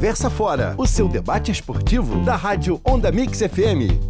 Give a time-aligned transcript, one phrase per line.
[0.00, 4.00] Conversa Fora, o seu debate esportivo da Rádio Onda Mix FM.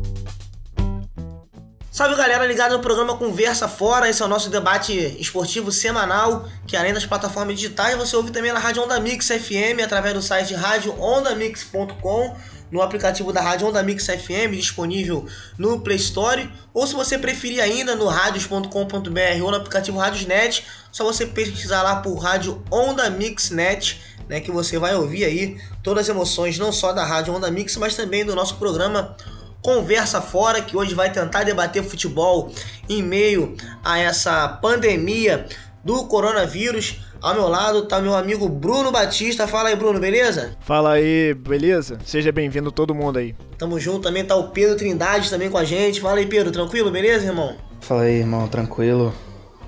[1.90, 4.08] Salve galera, ligado no programa Conversa Fora.
[4.08, 8.53] Esse é o nosso debate esportivo semanal, que além das plataformas digitais, você ouve também
[8.53, 12.36] na Rádio Onda Mix FM, através do site radioondamix.com,
[12.71, 15.27] no aplicativo da Rádio Onda Mix FM, disponível
[15.59, 21.02] no Play Store, ou se você preferir ainda, no radios.com.br ou no aplicativo Radiosnet, só
[21.02, 26.08] você pesquisar lá por Rádio Onda Mix Net, né, que você vai ouvir aí todas
[26.08, 29.16] as emoções, não só da Rádio Onda Mix, mas também do nosso programa
[29.60, 32.48] Conversa Fora, que hoje vai tentar debater futebol
[32.88, 35.46] em meio a essa pandemia
[35.84, 37.00] do coronavírus.
[37.20, 39.48] Ao meu lado tá meu amigo Bruno Batista.
[39.48, 40.56] Fala aí, Bruno, beleza?
[40.60, 41.98] Fala aí, beleza?
[42.04, 43.34] Seja bem-vindo todo mundo aí.
[43.58, 46.00] Tamo junto, também tá o Pedro Trindade também com a gente.
[46.00, 47.56] Fala aí, Pedro, tranquilo, beleza, irmão?
[47.80, 49.12] Fala aí, irmão, tranquilo.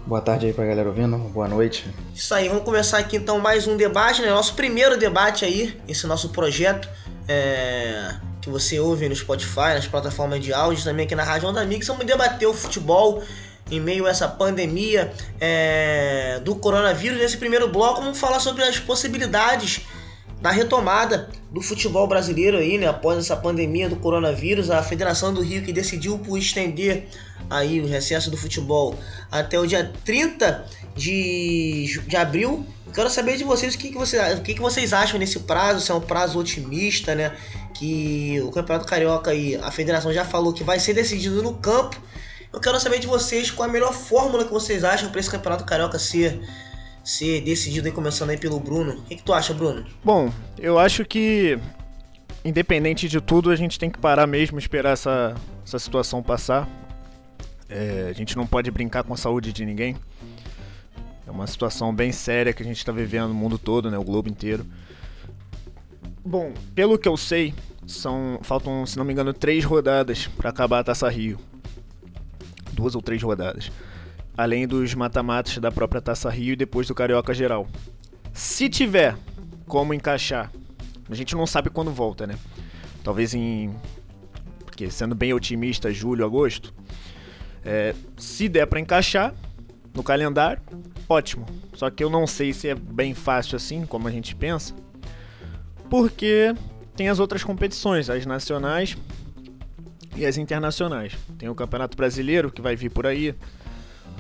[0.07, 1.87] Boa tarde aí pra galera ouvindo, boa noite.
[2.15, 4.31] Isso aí, vamos começar aqui então mais um debate, né?
[4.31, 6.89] Nosso primeiro debate aí, esse nosso projeto.
[7.29, 11.65] É que você ouve no Spotify, nas plataformas de áudio, também aqui na Rádio Onda
[11.65, 13.23] Mix, vamos debater o futebol
[13.71, 17.19] em meio a essa pandemia é, do coronavírus.
[17.19, 19.83] Nesse primeiro bloco, vamos falar sobre as possibilidades
[20.41, 22.89] da retomada do futebol brasileiro aí, né?
[22.89, 27.07] Após essa pandemia do coronavírus, a Federação do Rio que decidiu por estender
[27.53, 28.99] aí o recesso do futebol
[29.31, 30.65] até o dia 30
[30.97, 32.67] de, de abril.
[32.95, 35.81] Quero saber de vocês o que, que, você, o que, que vocês acham nesse prazo,
[35.81, 37.35] se é um prazo otimista, né?
[37.75, 42.01] Que o Campeonato Carioca e a federação já falou que vai ser decidido no campo.
[42.53, 45.31] Eu quero saber de vocês qual é a melhor fórmula que vocês acham para esse
[45.31, 46.41] Campeonato Carioca ser,
[47.03, 48.93] ser decidido aí, começando aí pelo Bruno.
[48.93, 49.87] O que, que tu acha, Bruno?
[50.05, 51.59] Bom, eu acho que
[52.45, 56.69] independente de tudo, a gente tem que parar mesmo, esperar essa, essa situação passar.
[57.75, 59.97] É, a gente não pode brincar com a saúde de ninguém.
[61.27, 64.05] É uma situação bem séria que a gente está vivendo no mundo todo, né, o
[64.05, 64.67] globo inteiro.
[66.23, 67.55] Bom, pelo que eu sei,
[67.87, 71.39] são faltam, se não me engano, três rodadas para acabar a Taça Rio.
[72.75, 73.73] Duas ou três rodadas.
[74.37, 77.67] Além dos mata-matas da própria Taça Rio e depois do Carioca Geral.
[78.35, 79.17] Se tiver
[79.67, 80.53] como encaixar,
[81.09, 82.39] a gente não sabe quando volta, né?
[83.03, 83.75] Talvez em.
[84.67, 86.73] Porque sendo bem otimista, julho, agosto.
[87.65, 89.35] É, se der para encaixar
[89.95, 90.63] no calendário,
[91.09, 91.47] ótimo.
[91.75, 94.75] Só que eu não sei se é bem fácil assim, como a gente pensa,
[95.89, 96.55] porque
[96.97, 98.97] tem as outras competições, as nacionais
[100.17, 101.17] e as internacionais.
[101.39, 103.35] Tem o Campeonato Brasileiro que vai vir por aí,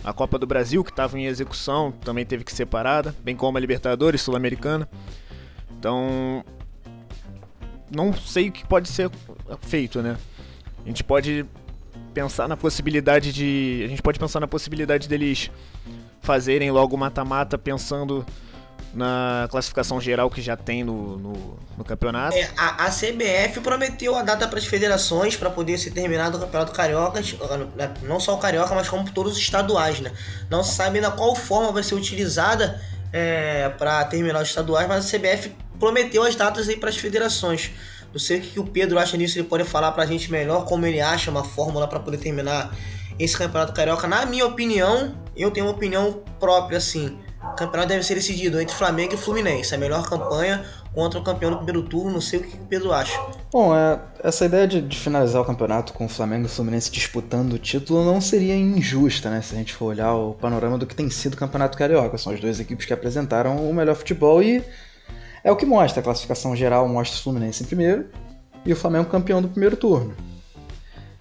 [0.05, 3.57] a Copa do Brasil que estava em execução também teve que ser parada, bem como
[3.57, 4.89] a Libertadores Sul-Americana.
[5.79, 6.45] Então,
[7.95, 9.11] não sei o que pode ser
[9.61, 10.17] feito, né?
[10.85, 11.47] A gente pode
[12.13, 13.83] pensar na possibilidade de.
[13.85, 15.51] A gente pode pensar na possibilidade deles
[16.21, 18.25] fazerem logo mata-mata pensando
[18.95, 22.37] na classificação geral que já tem no, no, no campeonato.
[22.37, 26.41] É, a, a, CBF prometeu a data para as federações para poder ser terminado o
[26.41, 27.21] Campeonato Carioca,
[27.75, 30.13] né, não só o Carioca, mas como todos os estaduais, né?
[30.51, 32.81] Não se sabe ainda qual forma vai ser utilizada
[33.13, 37.71] é, para terminar os estaduais, mas a CBF prometeu as datas aí para as federações.
[38.13, 40.67] Não sei o que, o Pedro acha nisso, ele pode falar para a gente melhor
[40.67, 42.77] como ele acha uma fórmula para poder terminar
[43.19, 44.07] esse Campeonato Carioca.
[44.07, 47.19] Na minha opinião, eu tenho uma opinião própria assim.
[47.43, 49.75] O campeonato deve ser decidido entre Flamengo e Fluminense.
[49.75, 50.65] A melhor campanha
[50.95, 52.13] contra o campeão do primeiro turno.
[52.13, 53.19] Não sei o que o Pedro acha.
[53.53, 56.91] Bom, é, essa ideia de, de, finalizar o campeonato com o Flamengo e o Fluminense
[56.91, 59.43] disputando o título não seria injusta, né?
[59.43, 62.17] Se a gente for olhar o panorama do que tem sido o Campeonato Carioca.
[62.17, 64.65] São as duas equipes que apresentaram o melhor futebol e
[65.45, 66.01] é o que mostra.
[66.01, 68.07] A classificação geral mostra o Fluminense em primeiro
[68.65, 70.15] e o Flamengo campeão do primeiro turno.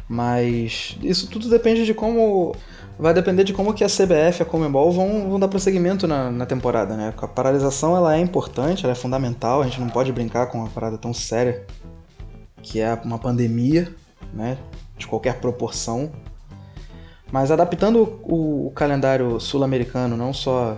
[0.07, 2.55] Mas isso tudo depende de como.
[2.99, 6.29] Vai depender de como que a CBF e a Comembol vão, vão dar prosseguimento na,
[6.29, 7.13] na temporada, né?
[7.17, 10.69] A paralisação ela é importante, ela é fundamental, a gente não pode brincar com uma
[10.69, 11.65] parada tão séria
[12.61, 13.95] que é uma pandemia,
[14.33, 14.57] né?
[14.97, 16.11] De qualquer proporção.
[17.31, 20.77] Mas adaptando o, o calendário sul-americano, não só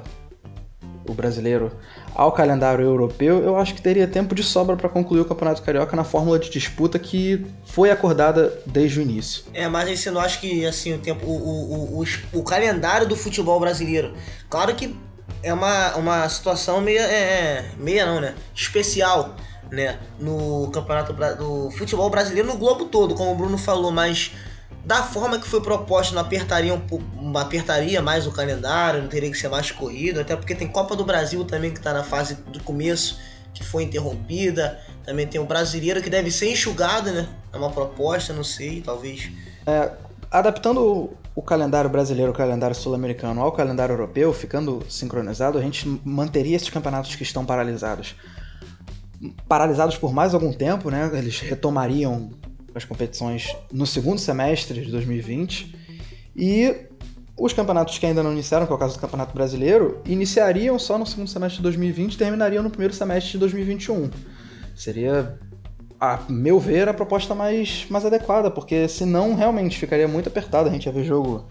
[1.09, 1.71] o brasileiro,
[2.15, 5.95] ao calendário europeu, eu acho que teria tempo de sobra para concluir o Campeonato Carioca
[5.95, 9.43] na fórmula de disputa que foi acordada desde o início.
[9.53, 13.07] É, mas aí você não acha que assim, o, tempo, o, o, o, o calendário
[13.07, 14.13] do futebol brasileiro,
[14.49, 14.95] claro que
[15.41, 18.33] é uma, uma situação meia, é, é meia não, né?
[18.55, 19.35] Especial,
[19.71, 19.97] né?
[20.19, 24.31] No campeonato do futebol brasileiro no globo todo, como o Bruno falou, mas
[24.85, 29.37] da forma que foi proposto, não apertaria, um, apertaria mais o calendário, não teria que
[29.37, 32.61] ser mais corrido, até porque tem Copa do Brasil também que está na fase do
[32.61, 33.17] começo,
[33.53, 34.79] que foi interrompida.
[35.05, 37.29] Também tem o brasileiro que deve ser enxugado, né?
[37.53, 39.31] É uma proposta, não sei, talvez.
[39.65, 39.91] É,
[40.29, 46.55] adaptando o calendário brasileiro, o calendário sul-americano ao calendário europeu, ficando sincronizado, a gente manteria
[46.55, 48.15] esses campeonatos que estão paralisados.
[49.47, 51.09] paralisados por mais algum tempo, né?
[51.13, 52.31] Eles retomariam
[52.75, 55.75] as competições no segundo semestre de 2020
[56.35, 56.87] e
[57.37, 60.97] os campeonatos que ainda não iniciaram, que é o caso do Campeonato Brasileiro, iniciariam só
[60.97, 64.09] no segundo semestre de 2020 e terminariam no primeiro semestre de 2021.
[64.75, 65.39] Seria,
[65.99, 70.69] a meu ver, a proposta mais, mais adequada, porque senão realmente ficaria muito apertado.
[70.69, 71.47] A gente ia ver jogo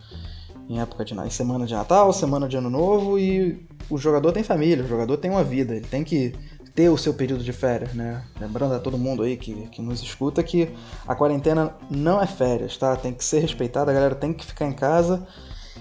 [0.69, 4.85] em época de semana de Natal, semana de Ano Novo e o jogador tem família,
[4.85, 6.33] o jogador tem uma vida, ele tem que
[6.75, 8.23] ter o seu período de férias, né?
[8.41, 10.71] Lembrando a todo mundo aí que, que nos escuta que
[11.07, 12.97] a quarentena não é férias, tá?
[12.97, 15.27] Tem que ser respeitada, a galera tem que ficar em casa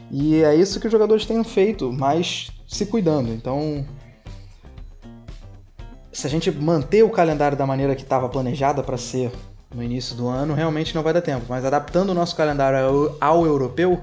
[0.09, 3.31] e é isso que os jogadores têm feito, mas se cuidando.
[3.31, 3.85] Então,
[6.11, 9.31] se a gente manter o calendário da maneira que estava planejada para ser
[9.73, 11.45] no início do ano, realmente não vai dar tempo.
[11.47, 14.01] Mas adaptando o nosso calendário ao, ao europeu,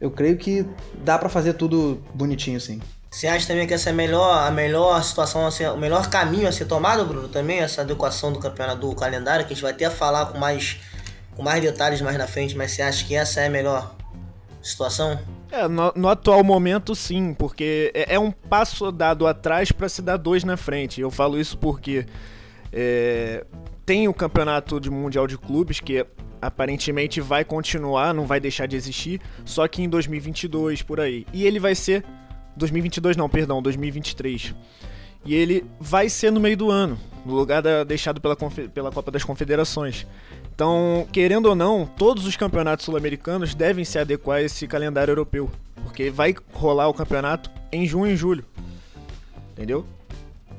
[0.00, 0.66] eu creio que
[1.04, 2.80] dá para fazer tudo bonitinho, sim.
[3.14, 6.48] Você acha também que essa é a melhor, a melhor situação, ser, o melhor caminho
[6.48, 7.28] a ser tomado, Bruno?
[7.28, 10.80] Também essa adequação do campeonato do calendário, que a gente vai até falar com mais,
[11.36, 13.94] com mais detalhes mais na frente, mas você acha que essa é a melhor
[14.60, 15.16] situação?
[15.52, 20.02] É, no, no atual momento sim, porque é, é um passo dado atrás para se
[20.02, 21.00] dar dois na frente.
[21.00, 22.04] Eu falo isso porque
[22.72, 23.44] é,
[23.86, 26.04] tem o campeonato de mundial de clubes que
[26.42, 31.24] aparentemente vai continuar, não vai deixar de existir, só que em 2022 por aí.
[31.32, 32.04] E ele vai ser
[32.56, 34.54] 2022 não, perdão, 2023.
[35.24, 39.10] E ele vai ser no meio do ano, no lugar da, deixado pela, pela Copa
[39.10, 40.06] das Confederações.
[40.54, 45.50] Então, querendo ou não, todos os campeonatos sul-americanos devem se adequar a esse calendário europeu,
[45.82, 48.44] porque vai rolar o campeonato em junho e julho.
[49.52, 49.84] Entendeu?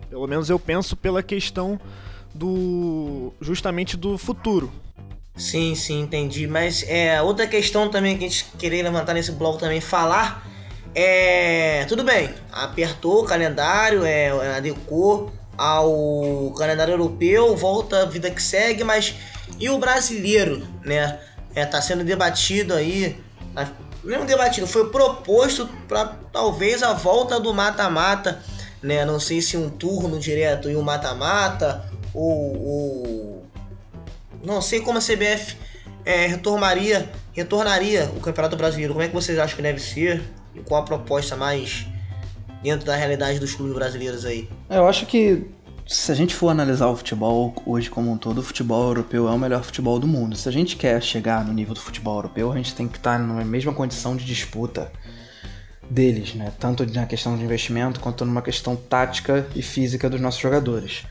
[0.09, 1.79] Pelo menos eu penso pela questão
[2.33, 4.71] do justamente do futuro.
[5.35, 6.47] Sim, sim, entendi.
[6.47, 10.45] Mas é outra questão também que a gente queria levantar nesse bloco também falar
[10.95, 18.41] é, tudo bem, apertou o calendário, é, adequou ao calendário europeu, volta a vida que
[18.41, 19.13] segue, mas
[19.59, 21.19] e o brasileiro, né?
[21.53, 23.21] É, tá sendo debatido aí,
[24.03, 28.41] não debatido, foi proposto para talvez a volta do mata-mata,
[28.81, 29.03] né?
[29.03, 33.45] Não sei se um turno direto e um mata-mata, ou, ou,
[34.43, 35.57] não sei como a CBF
[36.05, 38.93] é, retornaria, retornaria o Campeonato Brasileiro.
[38.93, 40.23] Como é que vocês acham que deve ser?
[40.63, 41.87] Qual a proposta mais
[42.63, 44.49] dentro da realidade dos clubes brasileiros aí?
[44.69, 45.45] Eu acho que
[45.87, 49.31] se a gente for analisar o futebol hoje como um todo, o futebol europeu é
[49.31, 50.35] o melhor futebol do mundo.
[50.35, 53.19] Se a gente quer chegar no nível do futebol europeu, a gente tem que estar
[53.19, 54.91] na mesma condição de disputa
[55.87, 56.51] deles, né?
[56.59, 61.03] Tanto na questão de investimento quanto numa questão tática e física dos nossos jogadores.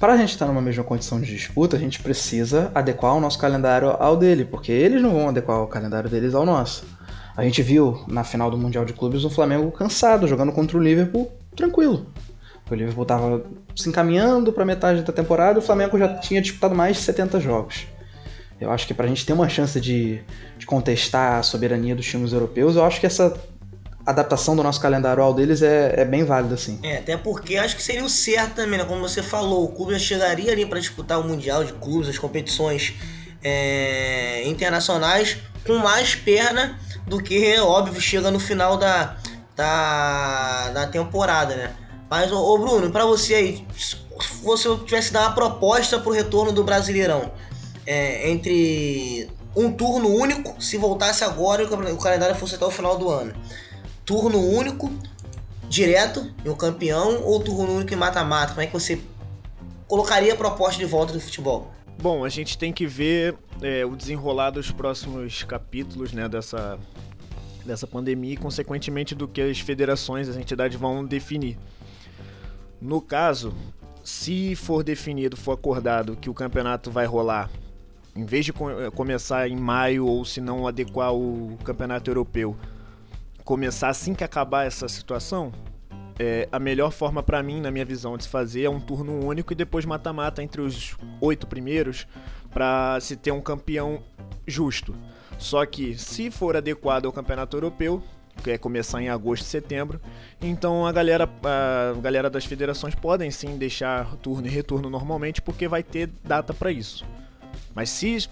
[0.00, 3.38] Para a gente estar numa mesma condição de disputa, a gente precisa adequar o nosso
[3.38, 6.84] calendário ao dele, porque eles não vão adequar o calendário deles ao nosso.
[7.36, 10.82] A gente viu na final do Mundial de Clubes o Flamengo cansado, jogando contra o
[10.82, 12.06] Liverpool tranquilo.
[12.70, 13.44] O Liverpool estava
[13.74, 17.38] se encaminhando para metade da temporada e o Flamengo já tinha disputado mais de 70
[17.40, 17.86] jogos.
[18.60, 20.20] Eu acho que para a gente ter uma chance de,
[20.56, 23.38] de, contestar a soberania dos times europeus, eu acho que essa
[24.04, 26.78] adaptação do nosso calendário ao deles é, é bem válida, sim.
[26.82, 28.84] É, até porque acho que seria o certo também, né?
[28.84, 32.18] Como você falou, o clube já chegaria ali para disputar o Mundial de Clubes, as
[32.18, 32.94] competições
[33.44, 35.36] é, internacionais,
[35.66, 39.16] com mais perna do que, óbvio, chega no final da,
[39.54, 41.76] da, da temporada, né?
[42.10, 43.96] Mas, ô, Bruno, para você aí, se
[44.42, 47.32] você tivesse dar uma proposta pro retorno do Brasileirão,
[47.86, 52.98] é, entre um turno único, se voltasse agora e o calendário fosse até o final
[52.98, 53.34] do ano,
[54.04, 54.92] turno único,
[55.68, 59.00] direto em um campeão, ou turno único em mata-mata, como é que você
[59.88, 61.72] colocaria a proposta de volta do futebol?
[61.98, 66.78] Bom, a gente tem que ver é, o desenrolar dos próximos capítulos né, dessa,
[67.64, 71.58] dessa pandemia e, consequentemente, do que as federações, as entidades vão definir.
[72.80, 73.54] No caso,
[74.04, 77.50] se for definido, for acordado que o campeonato vai rolar,
[78.14, 78.52] em vez de
[78.94, 82.56] começar em maio ou se não adequar o campeonato europeu,
[83.44, 85.52] começar assim que acabar essa situação,
[86.18, 89.24] é, a melhor forma para mim, na minha visão, de se fazer é um turno
[89.24, 92.06] único e depois mata-mata entre os oito primeiros
[92.50, 94.02] para se ter um campeão
[94.46, 94.94] justo.
[95.38, 98.02] Só que se for adequado ao campeonato europeu,
[98.42, 100.00] que é começar em agosto setembro,
[100.40, 105.68] então a galera, a galera das federações podem sim deixar turno e retorno normalmente porque
[105.68, 107.04] vai ter data para isso.
[107.74, 108.28] Mas se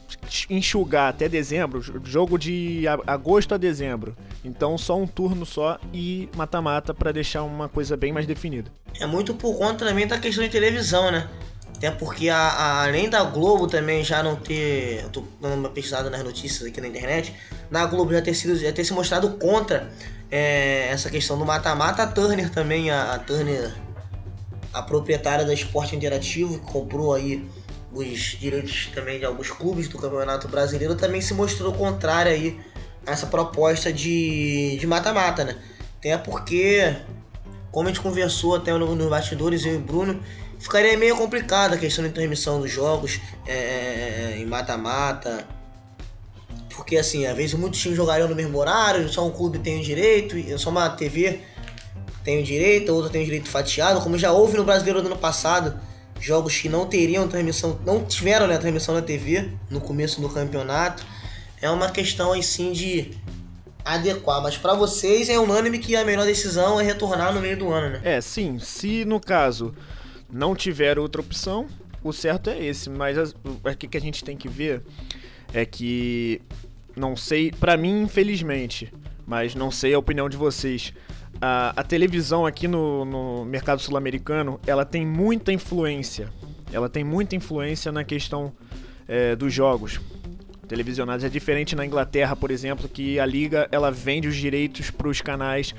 [0.48, 6.94] enxugar até dezembro, jogo de agosto a dezembro, então só um turno só e mata-mata
[6.94, 8.70] para deixar uma coisa bem mais definida.
[8.98, 11.28] É muito por conta também da questão de televisão, né?
[11.76, 15.02] Até porque a, a, além da Globo também já não ter.
[15.02, 17.34] Eu tô dando uma pesquisada nas notícias aqui na internet.
[17.70, 19.90] Na Globo já ter, sido, já ter se mostrado contra
[20.30, 22.04] é, essa questão do mata-mata.
[22.04, 23.74] A Turner também, a, a Turner
[24.72, 27.44] a proprietária da Esporte Interativo, que comprou aí
[27.94, 32.60] os direitos também de alguns clubes do Campeonato Brasileiro, também se mostrou contrária aí
[33.06, 35.56] a essa proposta de mata-mata, né?
[35.98, 36.96] Até porque,
[37.70, 40.20] como a gente conversou até nos no bastidores, eu e o Bruno,
[40.58, 45.46] ficaria meio complicada a questão de transmissão dos jogos é, é, é em mata-mata.
[46.74, 49.82] Porque assim, às vezes muitos times jogariam no mesmo horário, só um clube tem o
[49.82, 51.40] direito, só uma TV
[52.24, 55.16] tem o direito, outra tem o direito fatiado, como já houve no Brasileiro do ano
[55.16, 55.78] passado,
[56.20, 61.04] jogos que não teriam transmissão, não tiveram né, transmissão na TV no começo do campeonato.
[61.60, 63.12] É uma questão assim de
[63.84, 67.70] adequar, mas para vocês é unânime que a melhor decisão é retornar no meio do
[67.70, 68.00] ano, né?
[68.02, 69.74] É, sim, se no caso
[70.32, 71.66] não tiver outra opção,
[72.02, 74.82] o certo é esse, mas o que, que a gente tem que ver
[75.52, 76.40] é que
[76.96, 78.92] não sei, para mim infelizmente,
[79.26, 80.92] mas não sei a opinião de vocês
[81.40, 86.28] a, a televisão aqui no, no mercado sul-americano, ela tem muita influência.
[86.72, 88.52] Ela tem muita influência na questão
[89.06, 90.00] é, dos jogos
[90.64, 91.24] televisionados.
[91.24, 95.20] É diferente na Inglaterra, por exemplo, que a liga ela vende os direitos para os
[95.20, 95.74] canais,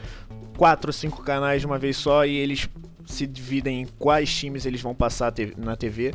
[0.57, 2.69] quatro ou cinco canais de uma vez só, e eles
[3.05, 6.13] se dividem em quais times eles vão passar na TV.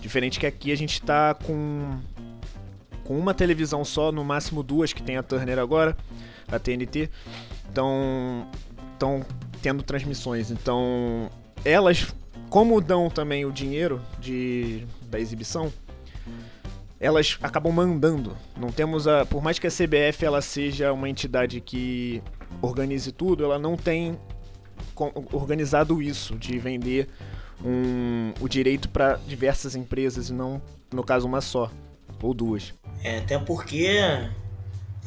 [0.00, 1.98] Diferente que aqui a gente está com,
[3.04, 5.96] com uma televisão só, no máximo duas, que tem a Turner agora,
[6.50, 7.10] a TNT.
[7.70, 8.46] Então,
[8.98, 9.24] estão
[9.62, 10.50] tendo transmissões.
[10.50, 11.30] Então,
[11.64, 12.14] elas,
[12.50, 15.72] como dão também o dinheiro de, da exibição,
[17.00, 18.36] elas acabam mandando.
[18.56, 22.22] Não temos a, por mais que a CBF ela seja uma entidade que
[22.60, 24.18] organize tudo, ela não tem
[25.32, 27.08] organizado isso de vender
[27.64, 30.60] um, o direito para diversas empresas e não,
[30.92, 31.70] no caso, uma só
[32.20, 32.74] ou duas.
[33.04, 33.88] É, até porque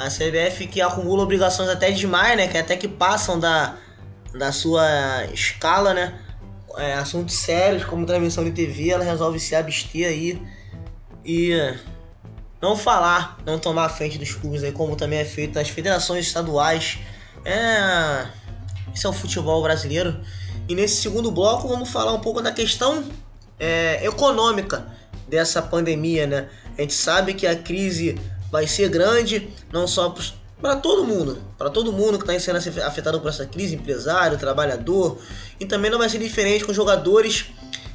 [0.05, 2.47] a CBF que acumula obrigações até demais, né?
[2.47, 3.77] Que até que passam da,
[4.33, 6.19] da sua escala, né?
[6.77, 10.41] É, assuntos sérios como transmissão de TV, ela resolve se abster aí
[11.25, 11.51] e
[12.61, 16.27] não falar, não tomar a frente dos clubes aí, como também é feito nas federações
[16.27, 16.99] estaduais.
[17.43, 18.27] É,
[18.93, 20.19] esse é o futebol brasileiro.
[20.69, 23.03] E nesse segundo bloco vamos falar um pouco da questão
[23.59, 24.85] é, econômica
[25.27, 26.49] dessa pandemia, né?
[26.77, 28.17] A gente sabe que a crise
[28.51, 30.13] vai ser grande, não só
[30.61, 35.17] para todo mundo, para todo mundo que está sendo afetado por essa crise, empresário, trabalhador,
[35.59, 37.47] e também não vai ser diferente com jogadores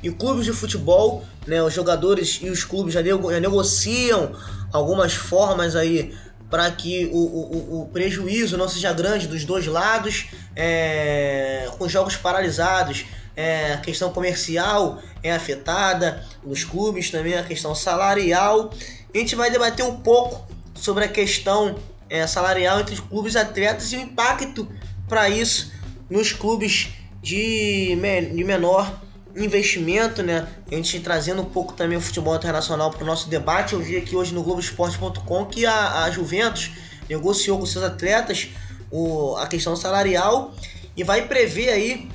[0.03, 1.63] e clubes de futebol, né?
[1.63, 4.33] Os jogadores e os clubes já, nego já negociam
[4.73, 6.15] algumas formas aí
[6.51, 12.17] para que o, o, o, prejuízo não seja grande dos dois lados, é, com jogos
[12.17, 18.71] paralisados, é, a questão comercial é afetada nos clubes, também a questão salarial
[19.15, 21.77] a gente vai debater um pouco sobre a questão
[22.09, 24.69] é, salarial entre os clubes atletas e o impacto
[25.09, 25.73] para isso
[26.09, 26.89] nos clubes
[27.23, 27.97] de,
[28.35, 29.01] de menor
[29.35, 30.49] investimento, né?
[30.71, 33.75] A gente trazendo um pouco também o futebol internacional para o nosso debate.
[33.75, 36.71] Eu vi aqui hoje no Globoesporte.com que a, a Juventus
[37.09, 38.49] negociou com seus atletas
[38.91, 40.55] o, a questão salarial
[40.97, 42.09] e vai prever aí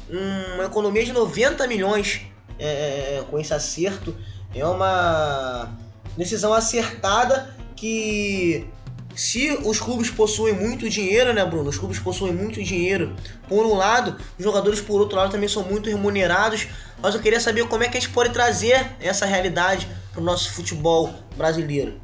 [0.55, 2.21] uma economia de 90 milhões
[2.57, 4.15] é, com esse acerto.
[4.53, 5.69] É uma
[6.17, 8.67] decisão acertada que
[9.15, 11.69] se os clubes possuem muito dinheiro, né, Bruno?
[11.69, 13.15] Os clubes possuem muito dinheiro.
[13.47, 16.67] Por um lado, os jogadores, por outro lado, também são muito remunerados.
[17.01, 20.23] Mas eu queria saber como é que a gente pode trazer essa realidade para o
[20.23, 21.99] nosso futebol brasileiro.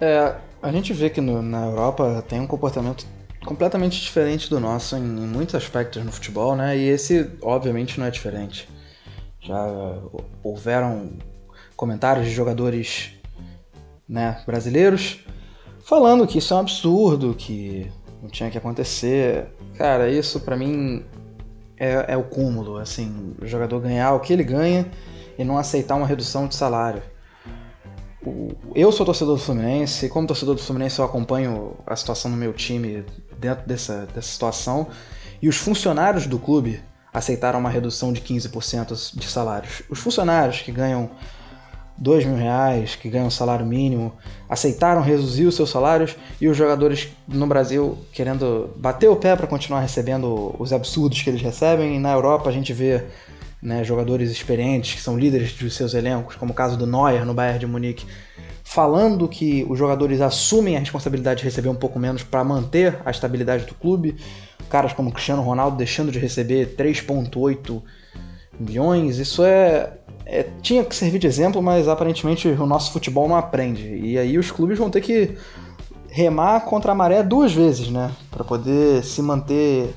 [0.00, 3.06] É, a gente vê que no, na Europa tem um comportamento
[3.44, 6.76] completamente diferente do nosso em, em muitos aspectos no futebol, né?
[6.76, 8.68] E esse, obviamente, não é diferente.
[9.40, 9.58] Já
[10.42, 11.12] houveram
[11.76, 13.12] comentários de jogadores
[14.12, 15.24] né, brasileiros,
[15.82, 17.90] falando que isso é um absurdo, que
[18.22, 19.46] não tinha que acontecer.
[19.78, 21.02] Cara, isso para mim
[21.78, 24.86] é, é, o cúmulo, assim, o jogador ganhar o que ele ganha
[25.38, 27.02] e não aceitar uma redução de salário.
[28.74, 32.36] eu sou torcedor do Fluminense, e como torcedor do Fluminense eu acompanho a situação no
[32.36, 33.04] meu time
[33.38, 34.88] dentro dessa, dessa situação,
[35.40, 36.82] e os funcionários do clube
[37.14, 39.82] aceitaram uma redução de 15% de salários.
[39.88, 41.10] Os funcionários que ganham
[42.02, 44.12] dois mil reais, que ganham salário mínimo,
[44.48, 49.46] aceitaram reduzir os seus salários e os jogadores no Brasil querendo bater o pé para
[49.46, 51.94] continuar recebendo os absurdos que eles recebem.
[51.94, 53.04] E na Europa a gente vê
[53.62, 57.34] né, jogadores experientes que são líderes dos seus elencos, como o caso do Neuer no
[57.34, 58.04] Bayern de Munique,
[58.64, 63.12] falando que os jogadores assumem a responsabilidade de receber um pouco menos para manter a
[63.12, 64.16] estabilidade do clube.
[64.68, 67.80] Caras como Cristiano Ronaldo deixando de receber 3,8
[68.58, 69.92] milhões, isso é
[70.32, 73.86] é, tinha que servir de exemplo, mas aparentemente o nosso futebol não aprende.
[73.96, 75.36] E aí os clubes vão ter que
[76.08, 78.10] remar contra a maré duas vezes, né?
[78.30, 79.94] Para poder se manter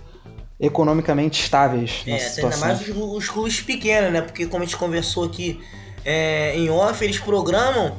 [0.60, 2.68] economicamente estáveis é, nessa situação.
[2.68, 4.22] Ainda mais os, os, clubes pequenos, né?
[4.22, 5.62] Porque como a gente conversou aqui
[6.04, 7.96] é, em off, eles programam.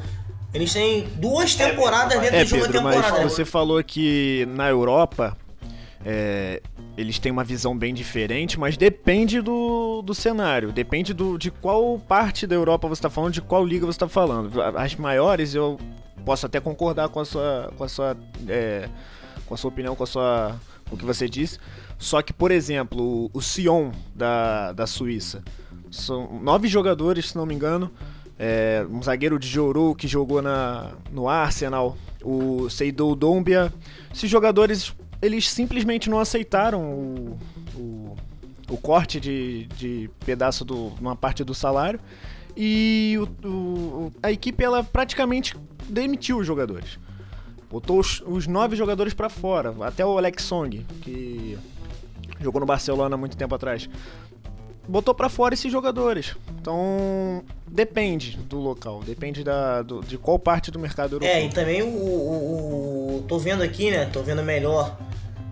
[0.52, 3.22] Eles têm duas é, temporadas dentro é, de uma Pedro, temporada.
[3.22, 5.34] Mas você falou que na Europa
[6.04, 6.60] é,
[6.96, 11.98] eles têm uma visão bem diferente, mas depende do, do cenário, depende do, de qual
[11.98, 14.62] parte da Europa você está falando, de qual liga você está falando.
[14.62, 15.78] As maiores eu
[16.24, 18.16] posso até concordar com a sua, com a sua,
[18.48, 18.88] é,
[19.46, 20.56] com a sua opinião, com a sua,
[20.90, 21.58] o que você disse.
[21.98, 25.42] Só que, por exemplo, o Sion da, da Suíça,
[25.90, 27.90] são nove jogadores, se não me engano.
[28.38, 33.72] É, um zagueiro de Joru que jogou na, no Arsenal, o Seidou Dombia.
[34.12, 37.38] Esses jogadores eles simplesmente não aceitaram o,
[37.74, 38.16] o,
[38.70, 42.00] o corte de, de pedaço de uma parte do salário
[42.56, 45.54] e o, o, a equipe ela praticamente
[45.88, 46.98] demitiu os jogadores.
[47.70, 51.58] Botou os, os nove jogadores para fora, até o Alex Song, que
[52.40, 53.88] jogou no Barcelona há muito tempo atrás.
[54.88, 56.36] Botou para fora esses jogadores.
[56.60, 61.34] Então, depende do local, depende da, do, de qual parte do mercado europeu.
[61.34, 64.06] É, e também o, o, o, Tô vendo aqui, né?
[64.06, 64.96] Tô vendo melhor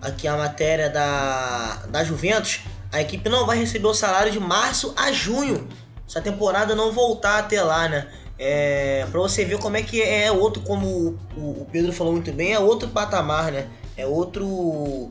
[0.05, 2.61] aqui a matéria da, da Juventus.
[2.91, 5.67] A equipe não vai receber o salário de março a junho.
[6.07, 8.07] Se a temporada não voltar até lá, né?
[8.37, 12.53] É, para você ver como é que é outro, como o, Pedro falou muito bem,
[12.53, 13.67] é outro patamar, né?
[13.97, 15.09] É outro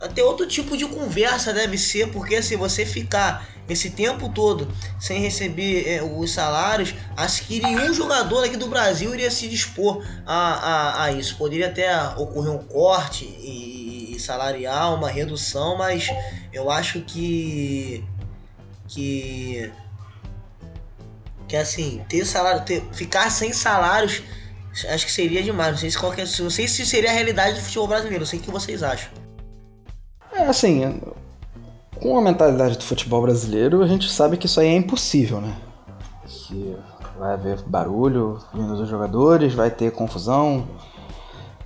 [0.00, 5.20] até outro tipo de conversa deve ser, porque se você ficar esse tempo todo sem
[5.20, 10.34] receber é, os salários, acho que nenhum jogador aqui do Brasil iria se dispor a,
[10.34, 11.36] a, a isso.
[11.36, 16.08] Poderia até ocorrer um corte e, e salarial, uma redução, mas
[16.52, 18.04] eu acho que
[18.88, 19.70] que
[21.46, 24.22] que assim ter salário, ter, ficar sem salários,
[24.88, 25.72] acho que seria demais.
[25.72, 28.20] Não sei se qualquer, não sei se seria a realidade do futebol brasileiro.
[28.20, 29.10] Não sei o que vocês acham.
[30.32, 31.00] É assim,
[32.00, 35.56] com a mentalidade do futebol brasileiro, a gente sabe que isso aí é impossível, né?
[36.26, 36.76] Que
[37.18, 40.66] vai haver barulho vindo dos jogadores, vai ter confusão,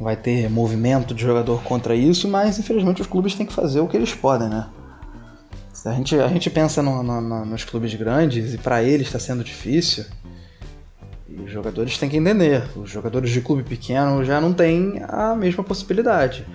[0.00, 3.88] vai ter movimento de jogador contra isso, mas infelizmente os clubes têm que fazer o
[3.88, 4.68] que eles podem, né?
[5.84, 9.18] A gente, a gente pensa no, no, no, nos clubes grandes e para eles está
[9.18, 10.04] sendo difícil.
[11.28, 12.62] E os jogadores têm que entender.
[12.76, 16.46] Os jogadores de clube pequeno já não têm a mesma possibilidade.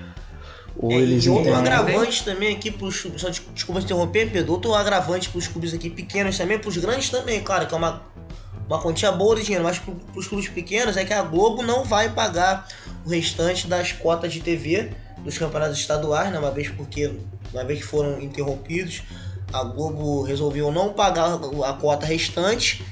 [0.75, 3.07] Ou é, eles e outro agravante também aqui pros.
[3.17, 4.53] Só desculpa interromper, Pedro.
[4.53, 8.01] Outro agravante pros clubes aqui pequenos também, pros grandes também, claro, que é uma,
[8.67, 12.09] uma quantia boa de dinheiro, mas pros clubes pequenos é que a Globo não vai
[12.09, 12.67] pagar
[13.05, 14.91] o restante das cotas de TV
[15.23, 16.39] dos campeonatos estaduais, né?
[16.39, 17.11] Uma vez porque.
[17.53, 19.03] Uma vez que foram interrompidos,
[19.53, 22.83] a Globo resolveu não pagar a cota restante,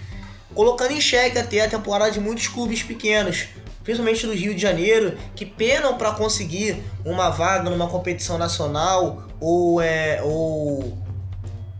[0.56, 3.48] colocando em xeque até a temporada de muitos clubes pequenos
[3.86, 9.80] principalmente do Rio de Janeiro, que penam para conseguir uma vaga numa competição nacional ou
[9.80, 10.98] é ou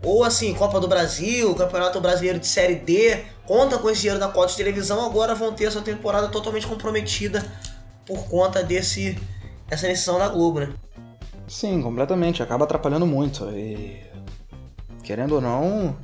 [0.02, 4.28] ou assim, Copa do Brasil, Campeonato Brasileiro de Série D, conta com esse dinheiro da
[4.28, 7.44] cota de televisão, agora vão ter essa temporada totalmente comprometida
[8.06, 9.18] por conta desse
[9.68, 10.72] essa decisão da Globo, né?
[11.48, 13.50] Sim, completamente, acaba atrapalhando muito.
[13.50, 14.00] E
[15.02, 15.96] querendo ou não,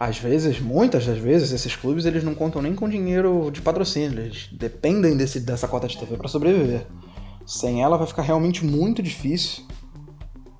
[0.00, 4.20] às vezes, muitas das vezes, esses clubes eles não contam nem com dinheiro de patrocínio,
[4.20, 6.86] eles dependem desse, dessa cota de TV para sobreviver.
[7.44, 9.64] Sem ela vai ficar realmente muito difícil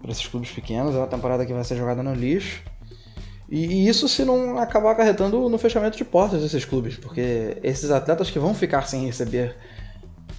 [0.02, 2.64] para esses clubes pequenos, é uma temporada que vai ser jogada no lixo.
[3.48, 7.92] E, e isso se não acabar acarretando no fechamento de portas desses clubes, porque esses
[7.92, 9.54] atletas que vão ficar sem receber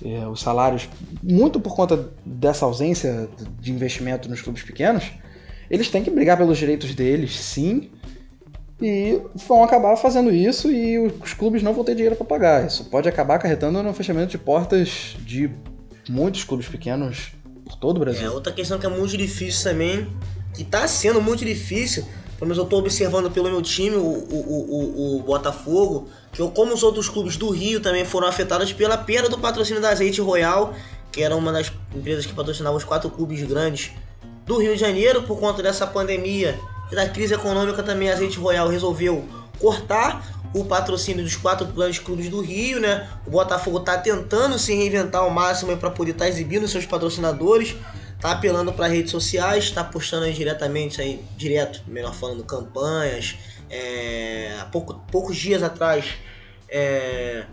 [0.03, 0.89] é, os salários,
[1.23, 3.29] muito por conta dessa ausência
[3.62, 5.09] de investimento nos clubes pequenos,
[5.71, 7.91] eles têm que brigar pelos direitos deles, sim,
[8.82, 12.65] e vão acabar fazendo isso e os clubes não vão ter dinheiro para pagar.
[12.65, 15.50] Isso pode acabar acarretando no fechamento de portas de
[16.08, 17.32] muitos clubes pequenos
[17.65, 18.26] por todo o Brasil.
[18.26, 20.08] É, outra questão que é muito difícil também,
[20.54, 22.06] que está sendo muito difícil,
[22.38, 26.74] pelo menos eu estou observando pelo meu time, o, o, o, o, Botafogo, que como
[26.74, 30.74] os outros clubes do Rio também foram afetados pela perda do patrocínio da Azeite Royal,
[31.12, 33.92] que era uma das empresas que patrocinava os quatro clubes grandes
[34.46, 36.58] do Rio de Janeiro por conta dessa pandemia
[36.91, 39.28] da crise econômica também a Azeite Royal resolveu
[39.60, 40.23] cortar
[40.54, 43.08] o patrocínio dos quatro grandes clubes do Rio, né?
[43.25, 47.75] O Botafogo está tentando se reinventar ao máximo para poder estar tá exibindo seus patrocinadores,
[48.19, 53.36] tá apelando para redes sociais, está postando aí diretamente aí, direto, melhor falando, campanhas.
[53.69, 56.06] É, há pouco, poucos dias atrás
[56.67, 57.43] é,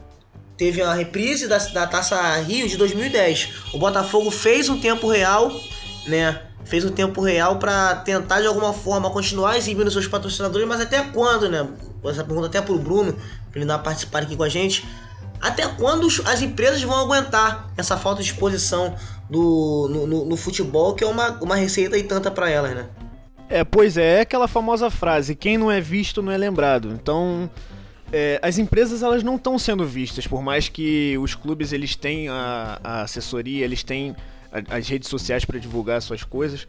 [0.57, 3.75] teve a reprise da, da Taça Rio de 2010.
[3.75, 5.53] O Botafogo fez um tempo real,
[6.07, 6.43] né?
[6.67, 11.01] Fez o tempo real para tentar de alguma forma continuar exibindo seus patrocinadores, mas até
[11.03, 11.67] quando, né?
[12.05, 13.13] Essa pergunta até pro Bruno,
[13.51, 14.85] para ele dar participar aqui com a gente.
[15.41, 18.95] Até quando as empresas vão aguentar essa falta de exposição
[19.31, 22.87] do, no, no, no futebol, que é uma, uma receita e tanta para elas, né?
[23.49, 26.91] É, pois é, é aquela famosa frase, quem não é visto não é lembrado.
[26.91, 27.49] Então,
[28.13, 32.29] é, as empresas elas não estão sendo vistas, por mais que os clubes eles têm
[32.29, 34.17] a, a assessoria, eles têm
[34.69, 36.67] as redes sociais para divulgar suas coisas,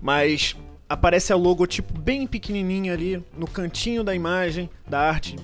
[0.00, 0.56] mas
[0.88, 5.36] aparece a logotipo bem pequenininha ali no cantinho da imagem, da arte.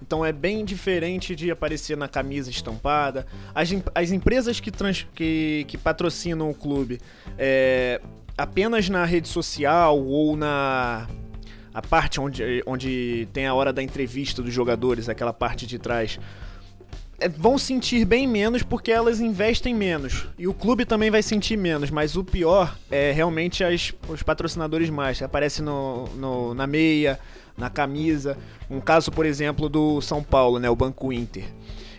[0.00, 3.26] Então é bem diferente de aparecer na camisa estampada.
[3.54, 6.98] As, as empresas que, trans, que, que patrocinam o clube
[7.36, 8.00] é,
[8.36, 11.06] apenas na rede social ou na
[11.74, 16.18] a parte onde, onde tem a hora da entrevista dos jogadores, aquela parte de trás,
[17.36, 20.26] vão sentir bem menos porque elas investem menos.
[20.38, 24.88] E o clube também vai sentir menos, mas o pior é realmente as, os patrocinadores
[24.90, 25.20] mais.
[25.20, 27.18] Aparece no, no, na meia,
[27.56, 28.38] na camisa.
[28.70, 31.44] Um caso, por exemplo, do São Paulo, né, o Banco Inter.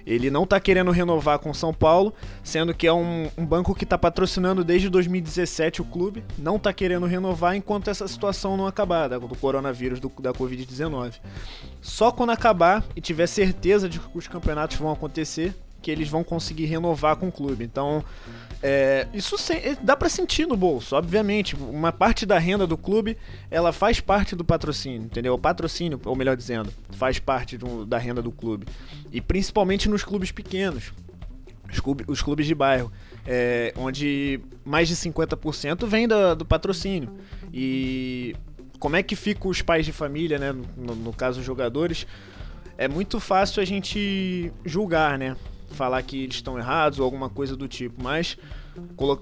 [0.10, 2.12] Ele não está querendo renovar com São Paulo,
[2.44, 6.74] sendo que é um, um banco que está patrocinando desde 2017 o clube, não está
[6.74, 11.14] querendo renovar enquanto essa situação não acabar, do coronavírus, do, da Covid-19.
[11.80, 16.24] Só quando acabar e tiver certeza de que os campeonatos vão acontecer, que eles vão
[16.24, 17.64] conseguir renovar com o clube.
[17.64, 18.04] Então,
[18.62, 21.56] é, isso é, dá para sentir no bolso, obviamente.
[21.56, 23.18] Uma parte da renda do clube,
[23.50, 25.34] ela faz parte do patrocínio, entendeu?
[25.34, 28.68] O patrocínio, ou melhor dizendo, faz parte do, da renda do clube.
[29.12, 30.92] E principalmente nos clubes pequenos,
[31.72, 32.92] os, clubes, os clubes de bairro,
[33.26, 37.10] é, onde mais de 50% vem do, do patrocínio.
[37.54, 38.36] E
[38.78, 40.52] como é que ficam os pais de família, né?
[40.52, 42.06] No, no caso, os jogadores.
[42.78, 45.36] É muito fácil a gente julgar, né?
[45.72, 48.38] Falar que eles estão errados ou alguma coisa do tipo, mas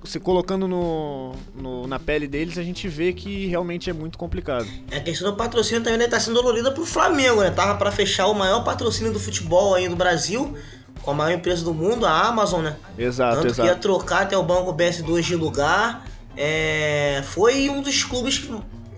[0.06, 4.68] se colocando no, no, na pele deles, a gente vê que realmente é muito complicado.
[4.92, 7.52] É, a questão do patrocínio também está né, sendo dolorida pro Flamengo, né?
[7.52, 10.56] Tava para fechar o maior patrocínio do futebol aí do Brasil,
[11.02, 12.76] com a maior empresa do mundo, a Amazon, né?
[12.98, 13.62] Exato, Tanto exato.
[13.62, 16.06] que ia trocar até o banco BS2 de lugar.
[16.36, 18.54] É, foi um dos clubes que.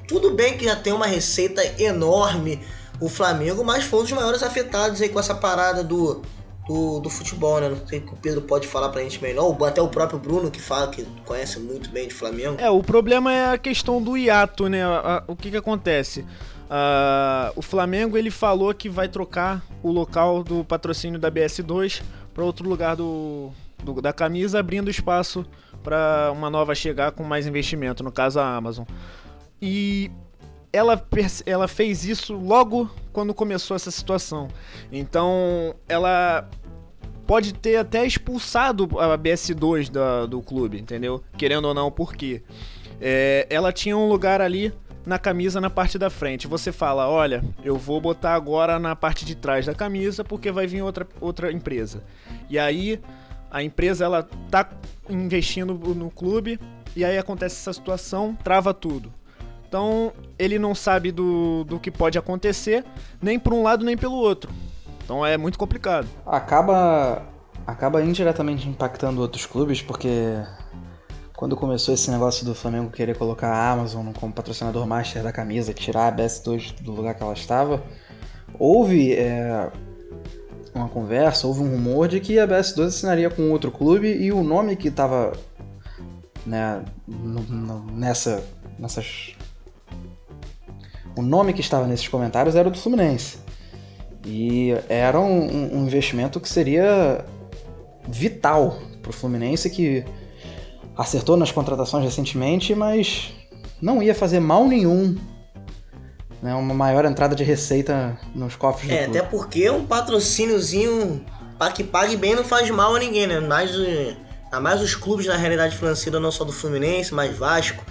[0.08, 2.60] Tudo bem que já tem uma receita enorme
[3.00, 6.22] o Flamengo, mas foi um dos maiores afetados aí com essa parada do
[6.70, 7.68] do, do futebol, né?
[7.68, 10.52] Não sei que o Pedro pode falar pra gente melhor, ou até o próprio Bruno
[10.52, 12.62] que fala que conhece muito bem de Flamengo.
[12.62, 14.84] É, o problema é a questão do hiato, né?
[15.28, 16.22] O que que acontece?
[16.22, 22.04] Uh, o Flamengo ele falou que vai trocar o local do patrocínio da BS2
[22.36, 23.50] para outro lugar do,
[23.84, 25.44] do, da camisa, abrindo espaço
[25.82, 28.86] para uma nova chegar com mais investimento, no caso a Amazon.
[29.60, 30.12] E
[30.72, 31.02] ela,
[31.46, 34.48] ela fez isso logo quando começou essa situação.
[34.92, 36.50] Então ela
[37.26, 41.24] pode ter até expulsado a BS2 da, do clube, entendeu?
[41.38, 42.42] Querendo ou não, por quê?
[43.00, 44.74] É, ela tinha um lugar ali
[45.06, 46.48] na camisa na parte da frente.
[46.48, 50.68] Você fala, olha, eu vou botar agora na parte de trás da camisa porque vai
[50.68, 52.04] vir outra, outra empresa.
[52.50, 53.00] E aí
[53.50, 54.70] a empresa ela tá
[55.10, 56.60] investindo no clube
[56.96, 59.14] e aí acontece essa situação, trava tudo.
[59.70, 62.84] Então ele não sabe do, do que pode acontecer,
[63.22, 64.52] nem por um lado nem pelo outro.
[65.04, 66.08] Então é muito complicado.
[66.26, 67.22] Acaba
[67.68, 70.10] acaba indiretamente impactando outros clubes, porque
[71.36, 75.72] quando começou esse negócio do Flamengo querer colocar a Amazon como patrocinador master da camisa,
[75.72, 77.84] tirar a BS2 do lugar que ela estava,
[78.58, 79.72] houve é,
[80.74, 84.44] uma conversa, houve um rumor de que a BS2 assinaria com outro clube e o
[84.44, 85.34] nome que estava
[86.44, 86.84] né,
[87.94, 88.44] nessa,
[88.80, 89.36] nessas.
[91.20, 93.40] O nome que estava nesses comentários era o do Fluminense.
[94.26, 97.26] E era um, um investimento que seria
[98.08, 100.06] vital para o Fluminense, que
[100.98, 103.34] acertou nas contratações recentemente, mas
[103.82, 105.18] não ia fazer mal nenhum.
[106.42, 109.18] Né, uma maior entrada de receita nos cofres do É, clube.
[109.18, 111.22] até porque um patrocíniozinho
[111.58, 113.42] para que pague bem não faz mal a ninguém, né?
[113.42, 114.16] Mais, eh,
[114.50, 117.84] a mais os clubes na realidade financeira, não só do Fluminense, mas Vasco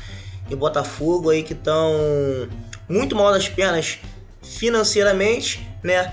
[0.48, 1.92] e Botafogo aí que estão
[2.88, 3.98] muito mal das pernas
[4.42, 6.12] financeiramente, né?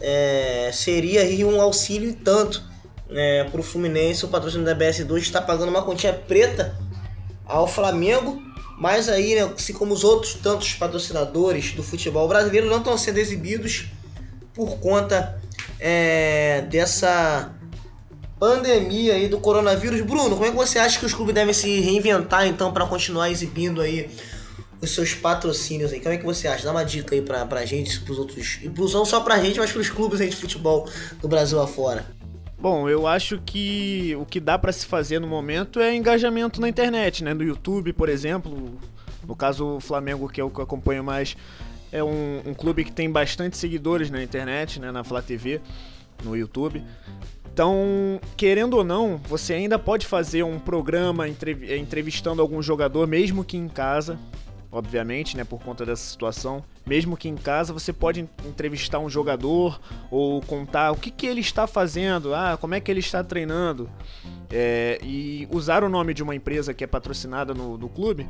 [0.00, 2.62] É, seria um auxílio e tanto
[3.08, 4.24] né, para o Fluminense.
[4.24, 6.76] O patrocínio da BS2 está pagando uma quantia preta
[7.46, 8.42] ao Flamengo,
[8.78, 13.18] mas aí, né, assim como os outros tantos patrocinadores do futebol brasileiro, não estão sendo
[13.18, 13.86] exibidos
[14.54, 15.40] por conta
[15.78, 17.52] é, dessa
[18.38, 20.00] pandemia aí do coronavírus.
[20.00, 23.30] Bruno, como é que você acha que os clubes devem se reinventar então para continuar
[23.30, 24.10] exibindo aí
[24.82, 26.00] os seus patrocínios aí?
[26.00, 26.64] Como é que você acha?
[26.64, 28.58] Dá uma dica aí pra, pra gente, pros outros.
[28.92, 30.88] Não só pra gente, mas pros clubes aí de futebol
[31.20, 32.04] do Brasil afora.
[32.58, 36.68] Bom, eu acho que o que dá para se fazer no momento é engajamento na
[36.68, 37.32] internet, né?
[37.32, 38.78] No YouTube, por exemplo.
[39.26, 41.36] No caso, o Flamengo, que é o que eu acompanho mais,
[41.92, 44.90] é um, um clube que tem bastante seguidores na internet, né?
[44.90, 45.60] Na Flá TV,
[46.24, 46.82] no YouTube.
[47.52, 53.56] Então, querendo ou não, você ainda pode fazer um programa entrevistando algum jogador, mesmo que
[53.56, 54.18] em casa,
[54.72, 56.64] obviamente, né, por conta dessa situação.
[56.86, 59.78] Mesmo que em casa, você pode entrevistar um jogador
[60.10, 63.88] ou contar o que, que ele está fazendo, ah, como é que ele está treinando.
[64.50, 68.26] É, e usar o nome de uma empresa que é patrocinada no, clube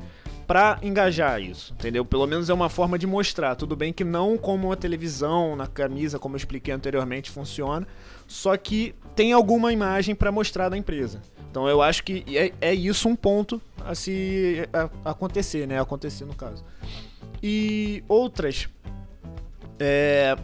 [0.47, 2.05] para engajar isso, entendeu?
[2.05, 3.55] Pelo menos é uma forma de mostrar.
[3.55, 7.87] Tudo bem que não como a televisão na camisa, como eu expliquei anteriormente, funciona,
[8.27, 11.23] só que tem alguma imagem para mostrar da empresa.
[11.53, 15.79] Então eu acho que é, é isso um ponto a se a, acontecer, né?
[15.79, 16.65] Acontecer no caso.
[17.43, 18.71] E outras.
[19.79, 20.35] É,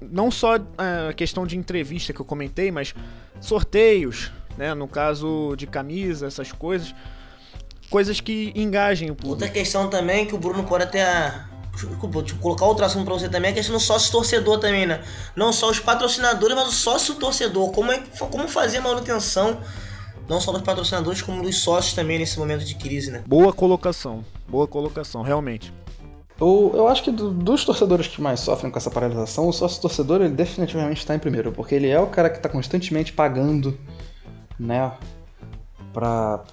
[0.00, 2.94] não só a questão de entrevista que eu comentei, mas
[3.38, 4.72] sorteios, né?
[4.72, 6.94] No caso de camisa, essas coisas.
[7.90, 9.34] Coisas que engajem o público.
[9.34, 11.44] Outra questão também que o Bruno pode até
[12.40, 15.04] colocar outro assunto pra você também, é a questão do sócio torcedor também, né?
[15.36, 17.70] Não só os patrocinadores, mas o sócio torcedor.
[17.72, 19.60] Como, é, como fazer manutenção
[20.28, 23.22] não só dos patrocinadores, como dos sócios também nesse momento de crise, né?
[23.26, 25.72] Boa colocação, boa colocação, realmente.
[26.40, 29.80] Eu, eu acho que do, dos torcedores que mais sofrem com essa paralisação, o sócio
[29.80, 33.78] torcedor ele definitivamente está em primeiro, porque ele é o cara que está constantemente pagando,
[34.58, 34.92] né,
[35.92, 36.44] para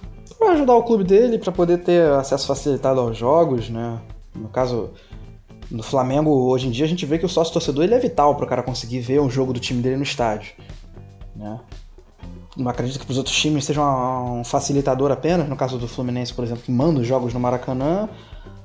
[0.52, 4.00] ajudar o clube dele, para poder ter acesso facilitado aos jogos, né.
[4.34, 4.90] No caso,
[5.70, 8.36] no Flamengo, hoje em dia, a gente vê que o sócio torcedor ele é vital
[8.36, 10.54] para o cara conseguir ver um jogo do time dele no estádio,
[11.36, 11.60] né
[12.56, 16.32] não acredito que para os outros times seja um facilitador apenas, no caso do Fluminense,
[16.32, 18.08] por exemplo, que manda os jogos no Maracanã,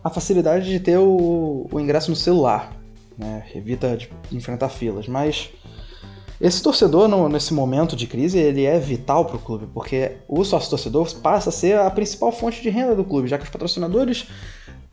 [0.03, 2.71] a facilidade de ter o, o ingresso no celular,
[3.17, 3.43] né?
[3.55, 5.49] evita de enfrentar filas, mas
[6.39, 10.43] esse torcedor, no, nesse momento de crise, ele é vital para o clube, porque o
[10.45, 14.25] sócio-torcedor passa a ser a principal fonte de renda do clube, já que os patrocinadores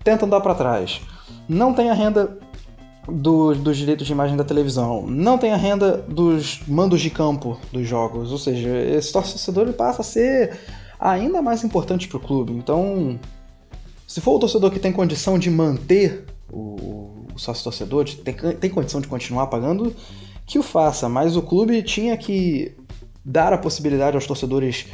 [0.03, 1.01] tentam dar para trás.
[1.49, 2.37] Não tem a renda
[3.09, 7.59] do, dos direitos de imagem da televisão, não tem a renda dos mandos de campo
[7.73, 10.59] dos jogos, ou seja, esse torcedor passa a ser
[10.99, 12.53] ainda mais importante para o clube.
[12.53, 13.19] Então,
[14.07, 18.71] se for o torcedor que tem condição de manter o, o sócio torcedor, tem, tem
[18.71, 19.95] condição de continuar pagando,
[20.47, 22.75] que o faça, mas o clube tinha que
[23.25, 24.87] dar a possibilidade aos torcedores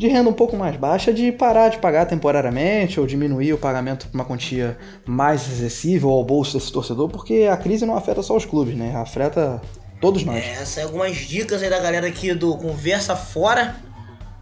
[0.00, 4.08] de renda um pouco mais baixa de parar de pagar temporariamente ou diminuir o pagamento
[4.08, 8.34] para uma quantia mais acessível ao bolso desse torcedor, porque a crise não afeta só
[8.34, 8.96] os clubes, né?
[8.96, 9.60] Afeta
[10.00, 10.42] todos nós.
[10.42, 13.76] É, essas algumas dicas aí da galera aqui do Conversa Fora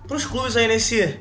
[0.06, 1.18] para os clubes aí nesse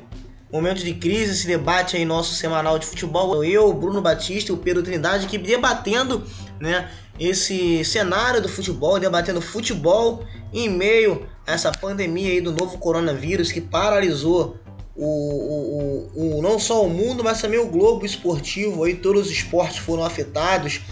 [0.52, 3.44] momento de crise, esse debate aí nosso semanal de futebol.
[3.44, 6.24] Eu, Bruno Batista e o Pedro Trindade aqui debatendo,
[6.60, 10.22] né, esse cenário do futebol, debatendo futebol
[10.52, 14.58] em meio essa pandemia aí do novo coronavírus que paralisou
[14.94, 18.84] o, o, o, o, não só o mundo, mas também o globo esportivo.
[18.84, 20.82] Aí todos os esportes foram afetados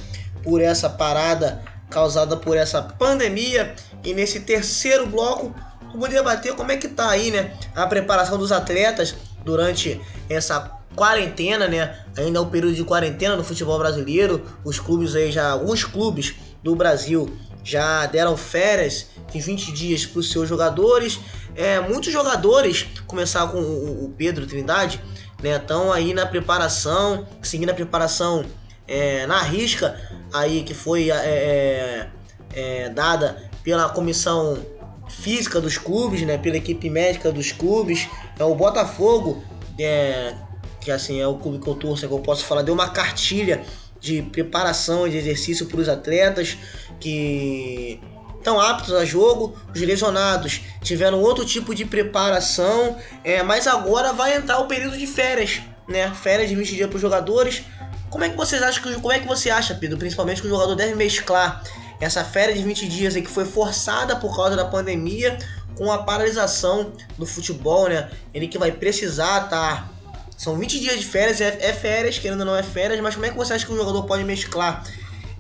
[0.43, 3.75] por essa parada causada por essa pandemia.
[4.03, 5.55] E nesse terceiro bloco,
[5.93, 9.15] vamos debater como é que tá aí, né, a preparação dos atletas
[9.45, 11.99] durante essa quarentena, né?
[12.17, 14.43] Ainda é o período de quarentena no futebol brasileiro.
[14.65, 17.31] Os clubes aí já, alguns clubes do Brasil
[17.67, 21.19] já deram férias de 20 dias para os seus jogadores.
[21.57, 25.03] É, muitos jogadores, começar com o, Pedro Trindade,
[25.43, 25.57] né?
[25.57, 28.45] Estão aí na preparação, seguindo a preparação
[28.87, 30.01] é, na risca
[30.33, 32.09] aí que foi é, é,
[32.55, 34.65] é, dada pela comissão
[35.09, 36.39] física dos clubes, né?
[36.39, 38.09] Pela equipe médica dos clubes.
[38.39, 39.43] É o Botafogo
[39.77, 40.35] é,
[40.81, 43.65] que assim é o clube que eu torço, que eu posso falar, deu uma cartilha
[44.01, 46.57] de preparação de exercício para os atletas
[47.01, 48.01] que
[48.39, 54.37] estão aptos a jogo, os lesionados tiveram outro tipo de preparação, é, mas agora vai
[54.37, 56.13] entrar o período de férias, né?
[56.15, 57.65] Férias de 20 dias para os jogadores.
[58.09, 60.51] Como é que vocês acham que como é que você acha, Pedro, principalmente que o
[60.51, 61.63] jogador deve mesclar
[62.01, 65.39] essa férias de 20 dias aí que foi forçada por causa da pandemia
[65.77, 68.09] com a paralisação do futebol, né?
[68.33, 69.91] Ele que vai precisar estar tá
[70.37, 73.27] são 20 dias de férias, é, é, férias, querendo ou não é férias, mas como
[73.27, 74.85] é que você acha que o jogador pode mesclar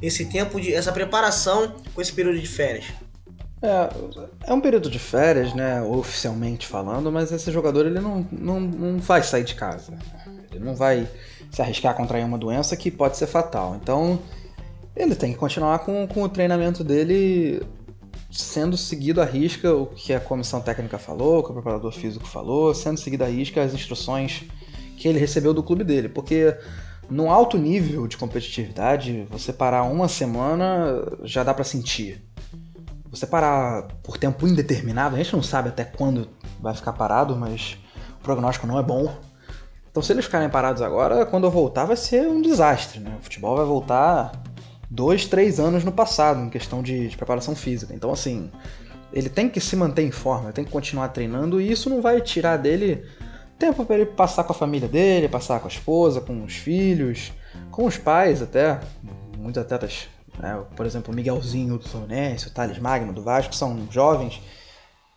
[0.00, 2.86] esse tempo de essa preparação com esse período de férias?
[3.62, 8.60] É, é um período de férias, né, oficialmente falando, mas esse jogador ele não, não,
[8.60, 9.92] não vai sair de casa.
[10.50, 11.06] Ele não vai
[11.50, 13.78] se arriscar a contrair uma doença que pode ser fatal.
[13.80, 14.18] Então,
[14.94, 17.62] ele tem que continuar com, com o treinamento dele
[18.30, 22.26] sendo seguido a risca o que a comissão técnica falou, o que o preparador físico
[22.26, 24.44] falou, sendo seguido a risca as instruções
[25.06, 26.56] que ele recebeu do clube dele, porque
[27.08, 32.20] no alto nível de competitividade, você parar uma semana já dá para sentir.
[33.08, 36.28] Você parar por tempo indeterminado, a gente não sabe até quando
[36.60, 37.78] vai ficar parado, mas
[38.20, 39.14] o prognóstico não é bom.
[39.88, 42.98] Então, se eles ficarem parados agora, quando eu voltar vai ser um desastre.
[42.98, 43.16] Né?
[43.18, 44.32] O futebol vai voltar
[44.90, 47.94] dois, três anos no passado, em questão de, de preparação física.
[47.94, 48.50] Então, assim,
[49.12, 52.20] ele tem que se manter em forma, tem que continuar treinando e isso não vai
[52.20, 53.04] tirar dele
[53.58, 57.32] tempo para ele passar com a família dele, passar com a esposa, com os filhos,
[57.70, 58.80] com os pais até.
[59.38, 63.86] Muitos atletas, né, por exemplo, o Miguelzinho do Fluminense, o Thales Magno do Vasco, são
[63.90, 64.40] jovens,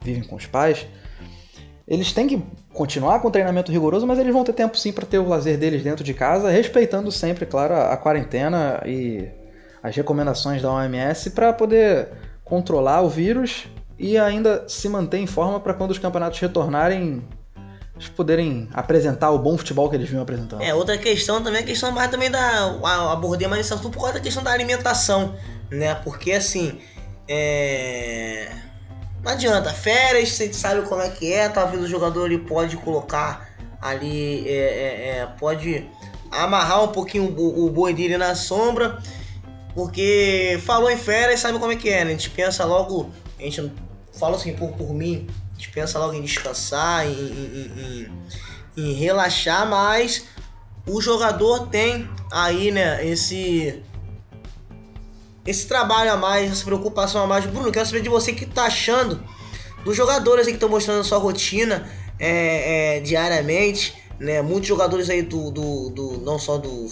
[0.02, 0.86] vivem com os pais.
[1.88, 5.08] Eles têm que continuar com o treinamento rigoroso, mas eles vão ter tempo sim para
[5.08, 9.28] ter o lazer deles dentro de casa, respeitando sempre, claro, a quarentena e
[9.82, 12.10] as recomendações da OMS para poder
[12.43, 17.23] controlar o vírus e ainda se manter em forma para quando os campeonatos retornarem
[18.07, 20.62] poderem apresentar o bom futebol que eles vinham apresentando.
[20.62, 22.65] É, outra questão também a questão mais também da.
[23.12, 25.35] Abordei mais nesse assunto por causa da questão da alimentação,
[25.69, 25.95] né?
[25.95, 26.79] Porque assim.
[27.27, 28.49] É.
[29.23, 33.49] Não adianta, férias, você sabe como é que é, talvez o jogador ele pode colocar
[33.81, 35.85] ali, é, é, é, pode
[36.31, 38.97] amarrar um pouquinho o, o boi dele na sombra,
[39.73, 42.12] porque falou em férias, sabe como é que é, né?
[42.12, 43.71] A gente pensa logo, a gente
[44.17, 45.27] fala assim por, por mim,
[45.59, 48.07] gente pensa logo em descansar, em, em,
[48.77, 50.25] em, em relaxar, mas
[50.87, 53.83] o jogador tem aí, né, esse
[55.45, 57.45] esse trabalho a mais, essa preocupação a mais.
[57.45, 59.21] Bruno, quero saber de você que tá achando
[59.83, 64.41] dos jogadores aí que estão mostrando a sua rotina é, é, diariamente, né?
[64.41, 66.87] Muitos jogadores aí do, do, do, não só do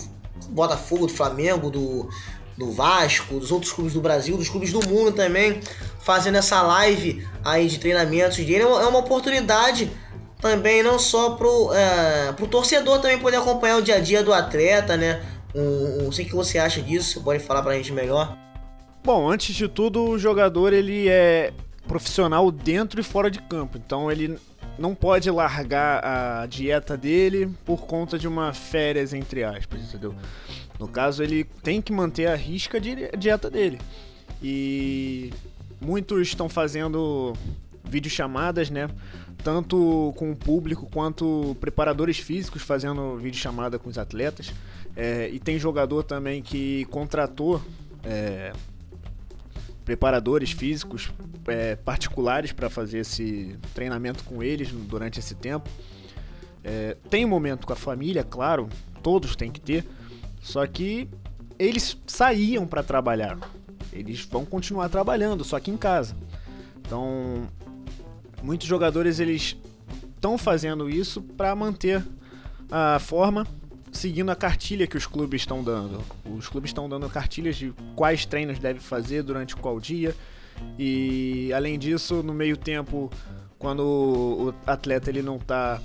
[0.50, 2.10] Botafogo, do Flamengo, do,
[2.58, 5.62] do Vasco, dos outros clubes do Brasil, dos clubes do mundo também,
[6.08, 8.62] fazendo essa live aí de treinamentos dele.
[8.62, 9.92] É uma é oportunidade
[10.40, 14.34] também não só pro, é, pro torcedor também poder acompanhar o dia a dia do
[14.34, 15.22] atleta, né?
[15.54, 18.38] Um, um, sei que você acha disso, pode falar pra gente melhor.
[19.04, 21.52] Bom, antes de tudo, o jogador ele é
[21.86, 24.40] profissional dentro e fora de campo, então ele
[24.80, 30.16] não pode largar a dieta dele por conta de uma férias entre aspas, entendeu?
[30.80, 33.80] No caso, ele tem que manter a risca de dieta dele.
[34.42, 35.32] E
[35.80, 37.34] muitos estão fazendo
[37.84, 38.90] videochamadas, né?
[39.44, 44.54] Tanto com o público quanto preparadores físicos fazendo videochamada com os atletas.
[44.96, 47.62] É, e tem jogador também que contratou
[48.04, 48.52] é,
[49.86, 51.12] preparadores físicos
[51.48, 55.70] é, particulares para fazer esse treinamento com eles durante esse tempo.
[56.64, 58.68] É, tem um momento com a família, claro,
[59.02, 59.86] todos têm que ter,
[60.42, 61.08] só que
[61.58, 63.38] eles saíam para trabalhar.
[64.00, 66.16] Eles vão continuar trabalhando, só que em casa.
[66.80, 67.48] Então,
[68.42, 69.58] muitos jogadores eles
[70.16, 72.04] estão fazendo isso para manter
[72.72, 73.46] a forma,
[73.92, 76.02] seguindo a cartilha que os clubes estão dando.
[76.26, 80.16] Os clubes estão dando cartilhas de quais treinos deve fazer durante qual dia.
[80.78, 83.12] E além disso, no meio tempo,
[83.60, 85.82] quando o atleta ele não está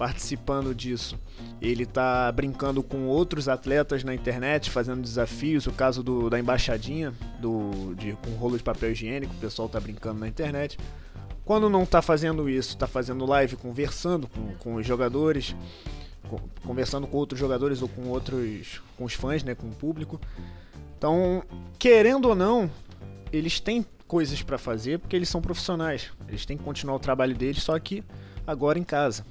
[0.00, 1.20] participando disso.
[1.60, 5.66] Ele tá brincando com outros atletas na internet, fazendo desafios.
[5.66, 9.78] O caso do, da embaixadinha, do, de, com rolo de papel higiênico, o pessoal tá
[9.78, 10.78] brincando na internet.
[11.44, 15.54] Quando não tá fazendo isso, tá fazendo live, conversando com, com os jogadores,
[16.64, 20.18] conversando com outros jogadores ou com outros, com os fãs, né, com o público.
[20.96, 21.44] Então,
[21.78, 22.70] querendo ou não,
[23.30, 26.10] eles têm coisas para fazer porque eles são profissionais.
[26.26, 28.02] Eles têm que continuar o trabalho deles, só que
[28.46, 29.26] agora em casa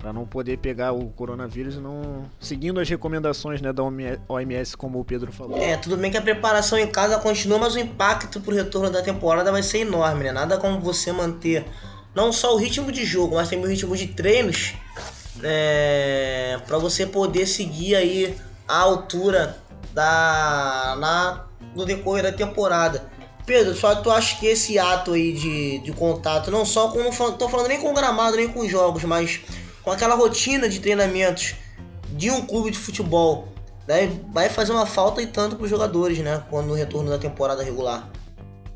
[0.00, 3.82] para não poder pegar o coronavírus não seguindo as recomendações né, da
[4.28, 5.58] OMS, como o Pedro falou.
[5.58, 9.02] É, tudo bem que a preparação em casa continua, mas o impacto pro retorno da
[9.02, 10.32] temporada vai ser enorme, né?
[10.32, 11.66] Nada como você manter
[12.14, 14.74] não só o ritmo de jogo, mas também o ritmo de treinos
[15.42, 18.36] é, para você poder seguir aí
[18.66, 19.58] a altura
[19.92, 23.04] da na no decorrer da temporada.
[23.46, 26.98] Pedro, só tu acha que esse ato aí de, de contato, não só com.
[27.02, 29.40] Não tô falando nem com o gramado, nem com os jogos, mas
[29.82, 31.54] com aquela rotina de treinamentos
[32.12, 33.48] de um clube de futebol,
[33.86, 37.18] né, vai fazer uma falta e tanto para os jogadores, né, quando no retorno da
[37.18, 38.08] temporada regular.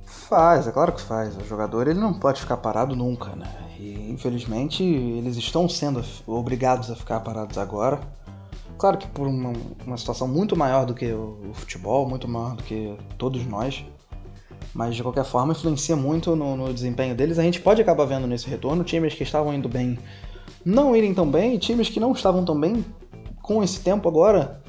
[0.05, 1.37] Faz, é claro que faz.
[1.37, 3.47] O jogador ele não pode ficar parado nunca, né?
[3.79, 8.01] E infelizmente eles estão sendo obrigados a ficar parados agora.
[8.79, 9.53] Claro que por uma,
[9.87, 13.85] uma situação muito maior do que o, o, futebol, muito maior do que todos nós.
[14.73, 17.38] Mas de qualquer forma influencia muito no, no desempenho deles.
[17.38, 19.99] A gente pode acabar vendo nesse retorno times que estavam indo bem
[20.65, 22.85] não irem tão bem, times que não estavam tão bem
[23.43, 24.62] com esse tempo agora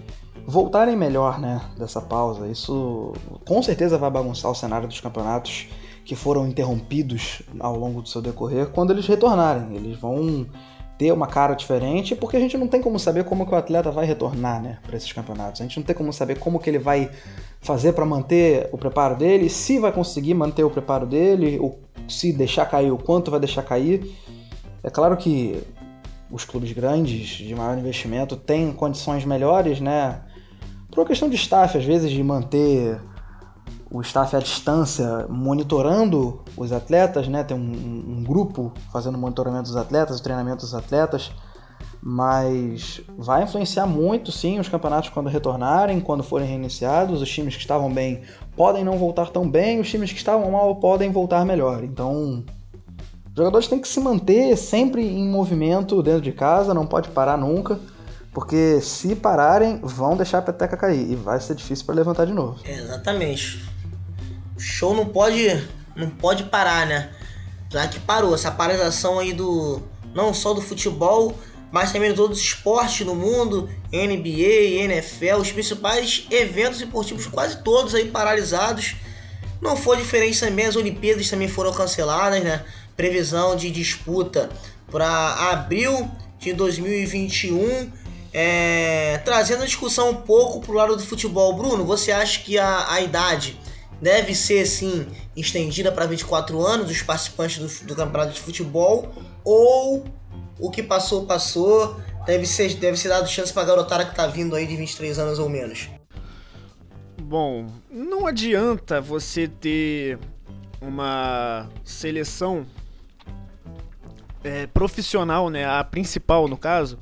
[0.46, 2.48] voltarem melhor, né, dessa pausa.
[2.48, 3.14] Isso
[3.48, 5.68] com certeza vai bagunçar o cenário dos campeonatos
[6.04, 9.76] que foram interrompidos ao longo do seu decorrer quando eles retornarem.
[9.76, 10.46] Eles vão
[10.98, 13.92] ter uma cara diferente, porque a gente não tem como saber como que o atleta
[13.92, 15.60] vai retornar, né, para esses campeonatos.
[15.60, 17.10] A gente não tem como saber como que ele vai
[17.60, 22.32] fazer para manter o preparo dele, se vai conseguir manter o preparo dele, ou se
[22.32, 24.16] deixar cair, o quanto vai deixar cair.
[24.84, 25.62] É claro que
[26.36, 30.22] os clubes grandes de maior investimento têm condições melhores, né?
[30.92, 33.00] Por uma questão de staff, às vezes, de manter
[33.90, 37.42] o staff à distância monitorando os atletas, né?
[37.42, 41.32] Tem um, um grupo fazendo monitoramento dos atletas, o treinamento dos atletas,
[42.02, 47.22] mas vai influenciar muito sim os campeonatos quando retornarem, quando forem reiniciados.
[47.22, 48.24] Os times que estavam bem
[48.58, 51.82] podem não voltar tão bem, os times que estavam mal podem voltar melhor.
[51.82, 52.44] Então,
[53.36, 57.38] os jogadores têm que se manter sempre em movimento dentro de casa, não pode parar
[57.38, 57.78] nunca.
[58.34, 62.34] Porque se pararem, vão deixar a peteca cair e vai ser difícil para levantar de
[62.34, 62.58] novo.
[62.66, 63.62] exatamente.
[64.56, 65.50] O show não pode,
[65.98, 67.10] não pode parar, né?
[67.70, 69.82] Já que parou essa paralisação aí do
[70.14, 71.38] não só do futebol,
[71.70, 77.58] mas também de todos os esportes no mundo, NBA, NFL, os principais eventos esportivos quase
[77.64, 78.96] todos aí paralisados.
[79.62, 82.64] Não foi diferente também, as Olimpíadas também foram canceladas, né?
[82.96, 84.50] Previsão de disputa
[84.90, 87.92] para abril de 2021
[88.38, 92.92] é, trazendo a discussão um pouco pro lado do futebol, Bruno, você acha que a,
[92.92, 93.58] a idade
[94.02, 99.10] deve ser sim estendida para 24 anos os participantes do, do, campeonato de futebol?
[99.42, 100.04] Ou
[100.60, 104.28] o que passou passou deve ser deve ser dado chance para a garotada que tá
[104.28, 105.88] vindo aí de 23 anos ou menos?
[107.22, 110.20] Bom não adianta você ter
[110.82, 112.66] uma seleção
[114.46, 116.98] é, profissional né a principal no caso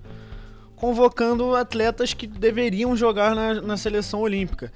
[0.83, 4.69] convocando atletas que deveriam jogar na, na seleção olímpica,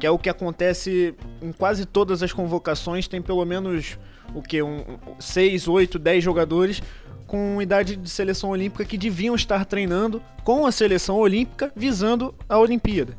[0.00, 3.96] que é o que acontece em quase todas as convocações, tem pelo menos
[4.34, 4.82] o que um
[5.20, 6.82] 6, 8, 10 jogadores
[7.28, 12.58] com idade de seleção olímpica que deviam estar treinando com a seleção olímpica visando a
[12.58, 13.16] Olimpíada.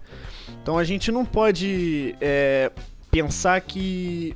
[0.62, 2.74] Então a gente não pode é,
[3.10, 4.36] pensar que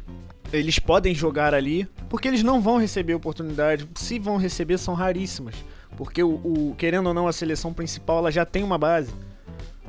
[0.51, 3.87] eles podem jogar ali, porque eles não vão receber oportunidade.
[3.95, 5.55] Se vão receber, são raríssimas.
[5.95, 9.13] Porque o, o, querendo ou não, a seleção principal ela já tem uma base.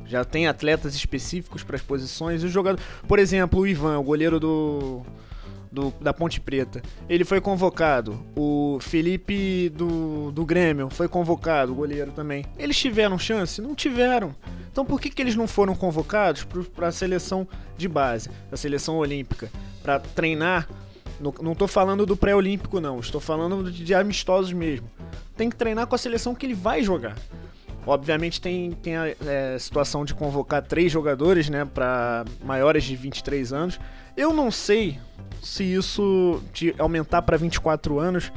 [0.05, 2.41] Já tem atletas específicos para as posições.
[2.41, 5.05] E o jogador, por exemplo, o Ivan, o goleiro do,
[5.71, 8.19] do, da Ponte Preta, ele foi convocado.
[8.35, 12.45] O Felipe do, do Grêmio foi convocado, o goleiro também.
[12.57, 13.61] Eles tiveram chance?
[13.61, 14.35] Não tiveram.
[14.71, 16.45] Então por que, que eles não foram convocados
[16.75, 17.47] para a seleção
[17.77, 19.51] de base, a seleção olímpica,
[19.81, 20.67] para treinar?
[21.19, 22.99] No, não estou falando do pré-olímpico, não.
[22.99, 24.89] Estou falando de, de amistosos mesmo
[25.39, 27.15] tem que treinar com a seleção que ele vai jogar.
[27.87, 33.53] Obviamente tem, tem a é, situação de convocar três jogadores, né, para maiores de 23
[33.53, 33.79] anos.
[34.19, 34.99] Eu não sei
[35.41, 38.33] se isso de aumentar para 24 anos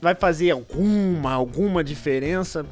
[0.00, 2.64] vai fazer alguma alguma diferença.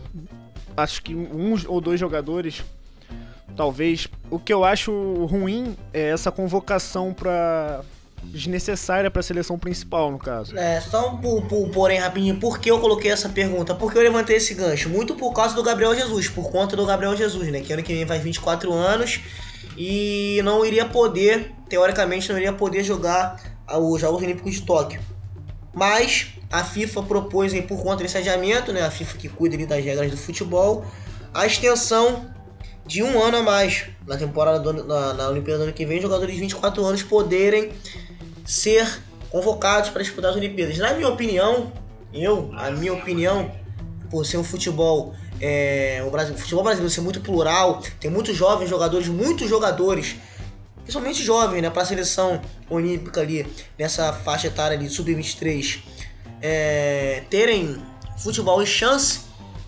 [0.74, 2.64] Acho que um ou dois jogadores
[3.54, 4.08] talvez.
[4.30, 7.82] O que eu acho ruim é essa convocação para
[8.24, 10.56] desnecessária para a seleção principal, no caso.
[10.56, 13.74] É, só um por, por, porém rapidinho, por que eu coloquei essa pergunta?
[13.74, 14.88] Porque eu levantei esse gancho?
[14.88, 17.60] Muito por causa do Gabriel Jesus, por conta do Gabriel Jesus, né?
[17.60, 19.20] Que ano que vem faz 24 anos
[19.76, 25.00] e não iria poder, teoricamente, não iria poder jogar os Jogos Olímpicos de Tóquio.
[25.74, 28.82] Mas a FIFA propôs por conta desse adiamento, né?
[28.82, 30.84] A FIFA que cuida ali das regras do futebol,
[31.32, 32.30] a extensão
[32.84, 36.00] de um ano a mais na temporada do, na, na Olimpíada do ano que vem,
[36.00, 37.72] jogadores de 24 anos poderem
[38.44, 40.78] ser convocados para disputar as Olimpíadas.
[40.78, 41.72] Na minha opinião,
[42.12, 43.50] eu, a minha opinião,
[44.10, 48.36] por ser um futebol, é, o, Brasil, o futebol brasileiro ser muito plural, tem muitos
[48.36, 50.16] jovens jogadores, muitos jogadores,
[50.82, 53.46] principalmente jovens, né, para a seleção olímpica ali,
[53.78, 55.80] nessa faixa etária ali, sub-23,
[56.42, 57.82] é, terem
[58.18, 59.20] futebol e chance,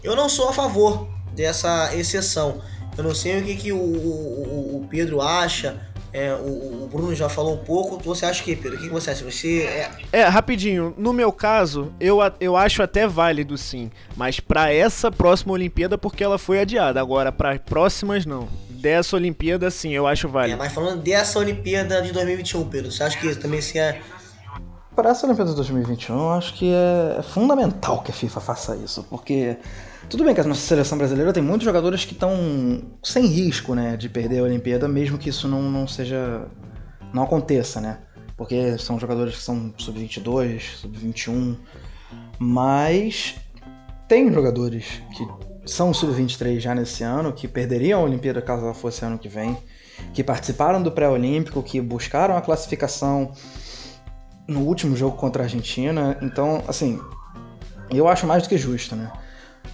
[0.03, 2.61] eu não sou a favor dessa exceção.
[2.97, 5.81] Eu não sei o que, que o, o, o Pedro acha,
[6.15, 7.99] é, o, o, Bruno já falou um pouco.
[8.05, 8.79] Você acha que, Pedro?
[8.79, 9.25] O que você acha?
[9.25, 9.91] Você é...
[10.13, 10.95] é, rapidinho.
[10.97, 13.91] No meu caso, eu, eu acho até válido sim.
[14.17, 17.01] Mas para essa próxima Olimpíada, porque ela foi adiada.
[17.01, 18.49] Agora, para próximas, não.
[18.71, 20.55] Dessa Olimpíada, sim, eu acho válido.
[20.55, 24.01] É, mas falando dessa Olimpíada de 2021, Pedro, você acha que também se é.
[24.95, 29.05] Para essa Olimpíada de 2021, eu acho que é fundamental que a FIFA faça isso,
[29.11, 29.57] porque
[30.09, 33.97] tudo bem que a nossa seleção brasileira tem muitos jogadores que estão sem risco, né,
[33.97, 36.47] de perder a Olimpíada, mesmo que isso não, não seja.
[37.13, 37.99] não aconteça, né?
[38.37, 41.57] Porque são jogadores que são sub-22, sub-21.
[42.39, 43.37] Mas
[44.09, 45.27] tem jogadores que
[45.65, 49.57] são sub-23 já nesse ano, que perderiam a Olimpíada caso ela fosse ano que vem,
[50.13, 53.33] que participaram do pré-olímpico, que buscaram a classificação
[54.47, 56.19] no último jogo contra a Argentina.
[56.21, 57.01] Então, assim,
[57.91, 59.11] eu acho mais do que justo, né?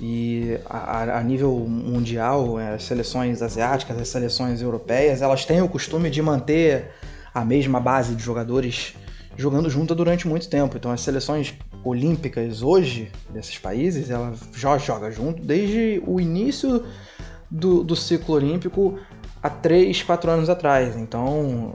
[0.01, 5.69] E a, a nível mundial, é, as seleções asiáticas, as seleções europeias, elas têm o
[5.69, 6.91] costume de manter
[7.33, 8.95] a mesma base de jogadores
[9.37, 10.77] jogando junto durante muito tempo.
[10.77, 16.85] Então as seleções olímpicas hoje desses países, ela já joga junto desde o início
[17.51, 18.99] do, do ciclo olímpico
[19.43, 20.97] há 3, 4 anos atrás.
[20.97, 21.75] Então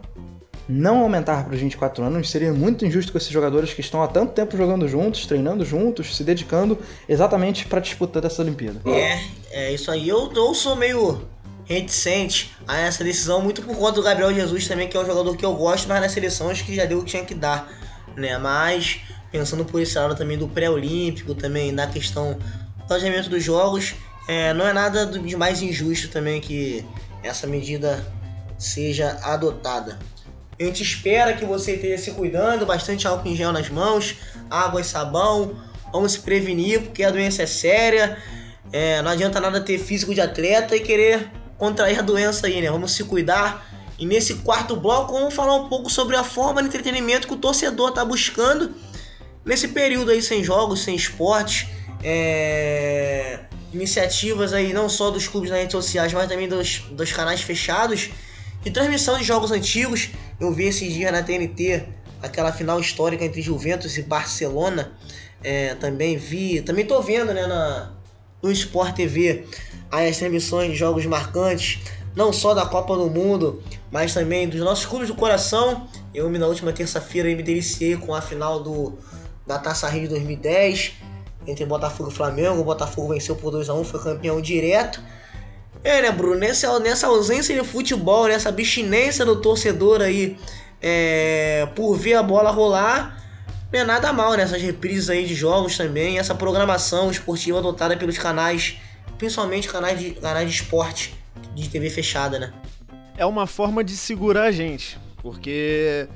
[0.68, 4.08] não aumentar para os 24 anos seria muito injusto com esses jogadores que estão há
[4.08, 8.82] tanto tempo jogando juntos, treinando juntos, se dedicando exatamente para disputar essa Olimpíada.
[8.86, 9.20] É,
[9.52, 10.10] é isso aí.
[10.10, 11.22] Eu, eu sou meio
[11.66, 15.36] reticente a essa decisão, muito por conta do Gabriel Jesus também, que é um jogador
[15.36, 17.68] que eu gosto, mas na seleção acho que já deu o que tinha que dar,
[18.16, 18.38] né?
[18.38, 19.02] Mas
[19.32, 22.38] pensando por esse lado também do pré-olímpico, também da questão
[22.78, 23.96] do planejamento dos jogos,
[24.28, 26.86] é, não é nada de mais injusto também que
[27.24, 28.06] essa medida
[28.58, 30.00] seja adotada.
[30.60, 34.16] A gente espera que você esteja se cuidando, bastante álcool em gel nas mãos,
[34.50, 35.56] água e sabão.
[35.92, 38.18] Vamos se prevenir, porque a doença é séria.
[38.72, 42.72] É, não adianta nada ter físico de atleta e querer contrair a doença aí, né?
[42.72, 43.66] Vamos se cuidar.
[44.00, 47.38] E nesse quarto bloco, vamos falar um pouco sobre a forma de entretenimento que o
[47.38, 48.74] torcedor está buscando
[49.44, 51.68] nesse período aí sem jogos, sem esportes.
[52.02, 53.40] É...
[53.74, 58.10] Iniciativas aí não só dos clubes nas redes sociais, mas também dos, dos canais fechados
[58.66, 60.10] de transmissão de jogos antigos.
[60.40, 61.86] Eu vi esses dias na TNT
[62.22, 64.92] aquela final histórica entre Juventus e Barcelona.
[65.44, 67.92] É, também vi, também tô vendo né, na,
[68.42, 69.46] no Sport TV
[69.92, 71.80] as transmissões de jogos marcantes,
[72.16, 73.62] não só da Copa do Mundo,
[73.92, 75.88] mas também dos nossos clubes do coração.
[76.12, 78.98] Eu na última terça-feira me deliciei com a final do,
[79.46, 80.94] da Taça Rio de 2010
[81.46, 82.62] entre Botafogo e Flamengo.
[82.62, 85.00] O Botafogo venceu por 2 a 1 foi campeão direto.
[85.86, 86.40] É, né, Bruno?
[86.40, 90.36] Nessa, nessa ausência de futebol, nessa abstinência do torcedor aí
[90.82, 93.24] é, por ver a bola rolar,
[93.72, 94.66] não é nada mal nessas né?
[94.66, 98.78] reprises aí de jogos também, essa programação esportiva adotada pelos canais,
[99.20, 101.14] principalmente canais de, canais de esporte
[101.54, 102.52] de TV fechada, né?
[103.16, 106.10] É uma forma de segurar a gente, porque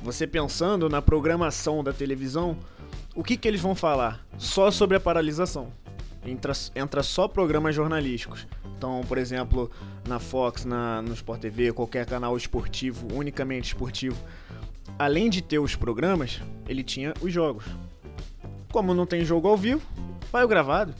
[0.00, 2.56] você pensando na programação da televisão,
[3.16, 4.24] o que, que eles vão falar?
[4.38, 5.72] Só sobre a paralisação.
[6.24, 8.46] Entra, entra só programas jornalísticos.
[8.76, 9.70] Então, por exemplo,
[10.06, 14.16] na Fox, na, no Sport TV, qualquer canal esportivo, unicamente esportivo,
[14.98, 17.64] além de ter os programas, ele tinha os jogos.
[18.70, 19.82] Como não tem jogo ao vivo,
[20.30, 20.94] vai o gravado.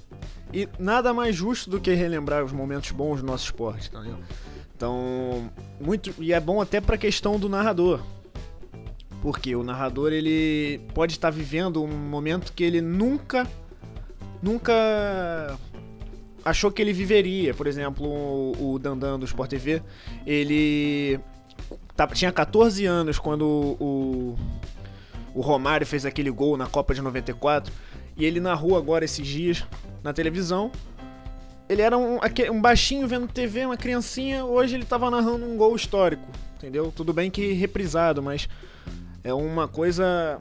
[0.52, 4.18] E nada mais justo do que relembrar os momentos bons do nosso esporte, entendeu?
[4.76, 5.50] Então,
[5.80, 8.00] muito e é bom até para a questão do narrador.
[9.22, 13.48] Porque o narrador ele pode estar vivendo um momento que ele nunca
[14.42, 15.58] nunca
[16.44, 17.54] achou que ele viveria.
[17.54, 19.82] Por exemplo, o, Dandan do Sport TV,
[20.26, 21.20] ele
[21.96, 24.36] tá, tinha 14 anos quando o,
[25.34, 27.72] o Romário fez aquele gol na Copa de 94
[28.16, 29.64] e ele narrou agora esses dias
[30.02, 30.70] na televisão.
[31.68, 32.18] Ele era um,
[32.50, 36.26] um baixinho vendo TV, uma criancinha, hoje ele tava narrando um gol histórico,
[36.56, 36.92] entendeu?
[36.94, 38.48] Tudo bem que reprisado, mas
[39.24, 40.38] é uma coisa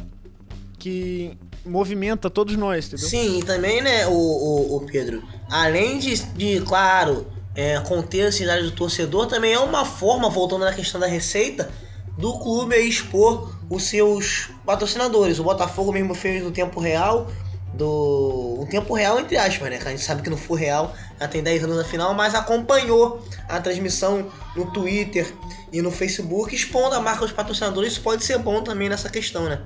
[0.78, 3.08] que movimenta todos nós, entendeu?
[3.08, 8.28] Sim, e também, né, o, o, o Pedro, além de, de claro, é, conter a
[8.28, 11.70] ansiedade do torcedor, também é uma forma, voltando na questão da receita,
[12.18, 15.40] do clube expor os seus patrocinadores.
[15.40, 17.28] O Botafogo mesmo fez no tempo real,
[17.74, 18.58] do.
[18.60, 19.80] Um tempo real, entre aspas, né?
[19.84, 23.26] A gente sabe que não foi real, já tem 10 anos na final, mas acompanhou
[23.48, 25.34] a transmissão no Twitter
[25.72, 27.94] e no Facebook, expondo a marca dos patrocinadores.
[27.94, 29.62] Isso pode ser bom também nessa questão, né?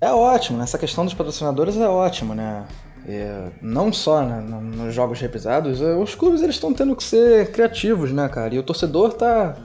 [0.00, 2.66] É ótimo, nessa questão dos patrocinadores é ótimo, né?
[3.08, 7.52] É, não só né, nos jogos reprisados, é, os clubes eles estão tendo que ser
[7.52, 8.54] criativos, né, cara?
[8.54, 9.56] E o torcedor tá,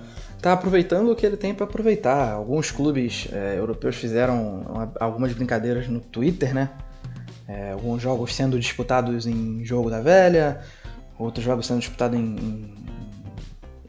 [0.41, 2.34] tá aproveitando o que ele tem para aproveitar.
[2.34, 6.69] Alguns clubes é, europeus fizeram uma, algumas brincadeiras no Twitter, né?
[7.47, 10.61] É, alguns jogos sendo disputados em jogo da velha,
[11.19, 12.73] outros jogos sendo disputados em, em,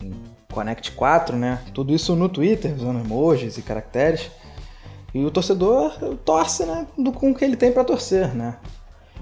[0.00, 0.14] em
[0.50, 1.60] Connect 4, né?
[1.72, 4.28] Tudo isso no Twitter, usando emojis e caracteres.
[5.14, 5.92] E o torcedor
[6.24, 8.56] torce, né, com o que ele tem para torcer, né?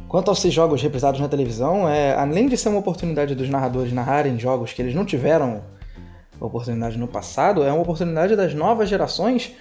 [0.08, 3.92] Quanto aos seis jogos reprisados na televisão, é, além de ser uma oportunidade dos narradores
[3.92, 5.62] narrarem jogos que eles não tiveram
[6.40, 9.54] oportunidade no passado, é uma oportunidade das novas gerações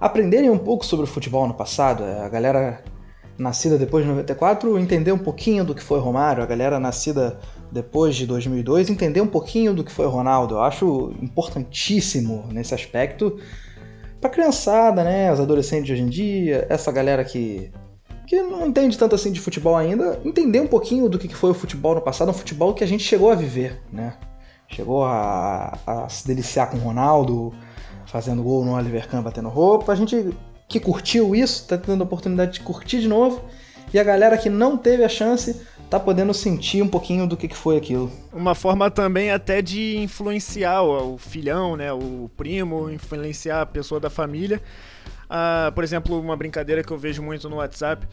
[0.00, 2.04] aprenderem um pouco sobre o futebol no passado.
[2.04, 2.82] É, a galera
[3.38, 7.38] nascida depois de 94 entender um pouquinho do que foi Romário, a galera nascida
[7.70, 10.56] depois de 2002 entender um pouquinho do que foi Ronaldo.
[10.56, 13.38] Eu acho importantíssimo nesse aspecto
[14.22, 15.30] pra criançada, né?
[15.32, 17.70] Os adolescentes de hoje em dia, essa galera que,
[18.26, 21.54] que não entende tanto assim de futebol ainda, entender um pouquinho do que foi o
[21.54, 24.14] futebol no passado, um futebol que a gente chegou a viver, né?
[24.68, 27.52] Chegou a, a se deliciar com o Ronaldo,
[28.06, 29.92] fazendo gol no Oliver Kahn batendo roupa.
[29.92, 30.32] A gente
[30.68, 33.42] que curtiu isso, tá tendo a oportunidade de curtir de novo.
[33.92, 35.60] E a galera que não teve a chance
[35.92, 38.10] tá podendo sentir um pouquinho do que, que foi aquilo.
[38.32, 44.08] Uma forma também até de influenciar o, filhão, né, o primo, influenciar a pessoa da
[44.08, 44.62] família.
[45.28, 48.08] Ah, por exemplo, uma brincadeira que eu vejo muito no WhatsApp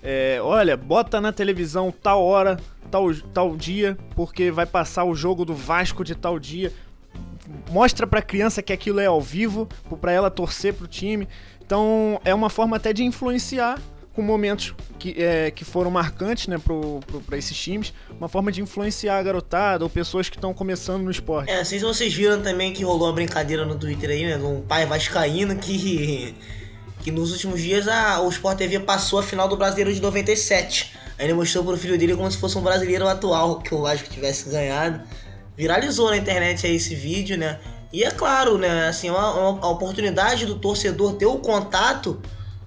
[0.00, 2.56] é, olha, bota na televisão tal hora,
[2.88, 6.72] tal, tal dia, porque vai passar o jogo do Vasco de tal dia.
[7.68, 9.68] mostra pra criança que aquilo é ao vivo,
[10.00, 11.26] para ela torcer pro time.
[11.60, 13.80] Então é uma forma até de influenciar
[14.14, 16.56] com momentos que, é, que foram marcantes né,
[17.26, 21.10] para esses times, uma forma de influenciar a garotada ou pessoas que estão começando no
[21.10, 21.50] esporte.
[21.50, 24.86] É, se vocês viram também que rolou uma brincadeira no Twitter aí, né, um pai
[24.86, 26.34] vascaíno que,
[27.02, 30.92] que nos últimos dias a, o Sport TV passou a final do Brasileiro de 97.
[31.18, 34.08] Aí ele mostrou pro filho dele como se fosse um brasileiro atual, que o Vasco
[34.08, 35.00] tivesse ganhado.
[35.56, 37.60] Viralizou na internet aí esse vídeo, né?
[37.92, 42.20] E é claro, né, assim, uma, uma oportunidade do torcedor ter o contato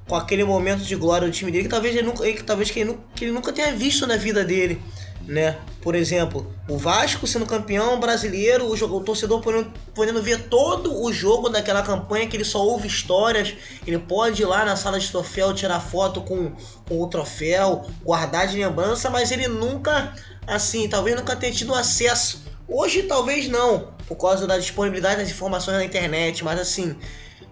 [0.07, 2.79] com aquele momento de glória do time dele que talvez ele nunca, que, talvez que
[2.79, 4.81] ele, que ele nunca tenha visto na vida dele,
[5.27, 5.57] né?
[5.81, 11.11] Por exemplo, o Vasco sendo campeão brasileiro, o, o torcedor podendo, podendo ver todo o
[11.11, 13.53] jogo daquela campanha, que ele só ouve histórias,
[13.85, 16.53] ele pode ir lá na sala de troféu tirar foto com,
[16.87, 20.13] com o troféu, guardar de lembrança, mas ele nunca,
[20.45, 22.43] assim, talvez nunca tenha tido acesso.
[22.67, 26.95] Hoje talvez não, por causa da disponibilidade das informações na internet, mas assim,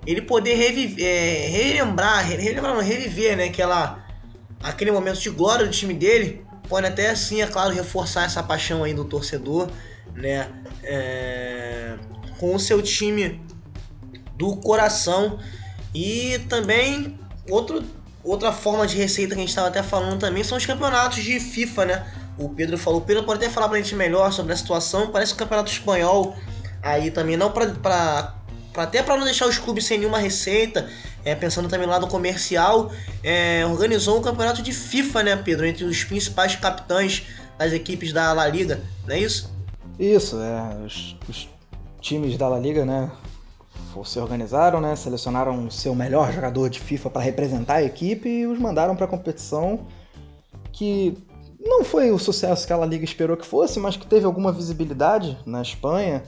[0.06, 4.06] ele poder reviver, é, relembrar, relembrar, não, reviver, né, aquela,
[4.62, 8.84] aquele momento de glória do time dele, pode até assim, é claro, reforçar essa paixão
[8.84, 9.70] aí do torcedor,
[10.14, 10.50] né,
[10.84, 11.96] é,
[12.40, 13.42] com o seu time
[14.38, 15.40] do coração
[15.94, 17.18] e também
[17.50, 17.84] outro,
[18.24, 21.40] outra forma de receita que a gente estava até falando também são os campeonatos de
[21.40, 22.14] FIFA, né?
[22.38, 25.10] O Pedro falou, o Pedro pode até falar pra gente melhor sobre a situação.
[25.10, 26.36] Parece que o campeonato espanhol
[26.84, 28.36] aí também não para
[28.84, 30.90] até para não deixar os clubes sem nenhuma receita,
[31.24, 32.92] é, pensando também lá no comercial,
[33.24, 37.24] é, organizou um campeonato de FIFA, né, Pedro, entre os principais capitães
[37.58, 39.54] das equipes da La Liga, não é isso?
[40.00, 41.50] Isso, é, os, os
[42.02, 43.10] times da La Liga, né,
[44.04, 48.48] se organizaram, né, selecionaram o seu melhor jogador de FIFA para representar a equipe e
[48.48, 49.88] os mandaram para a competição
[50.72, 51.18] que
[51.66, 54.52] não foi o sucesso que a La Liga esperou que fosse, mas que teve alguma
[54.52, 56.24] visibilidade na Espanha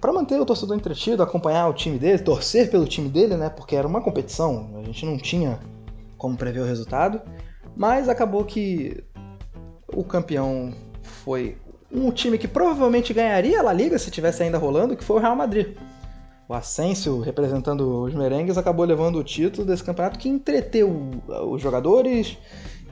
[0.00, 3.48] para manter o torcedor entretido, acompanhar o time dele, torcer pelo time dele, né?
[3.48, 5.58] Porque era uma competição, a gente não tinha
[6.16, 7.20] como prever o resultado,
[7.76, 9.04] mas acabou que
[9.92, 10.72] o campeão
[11.02, 11.56] foi
[11.90, 15.20] um time que provavelmente ganharia a La Liga se tivesse ainda rolando, que foi o
[15.20, 15.76] Real Madrid.
[16.48, 21.10] O Asensio, representando os merengues, acabou levando o título desse campeonato que entreteu
[21.50, 22.38] os jogadores,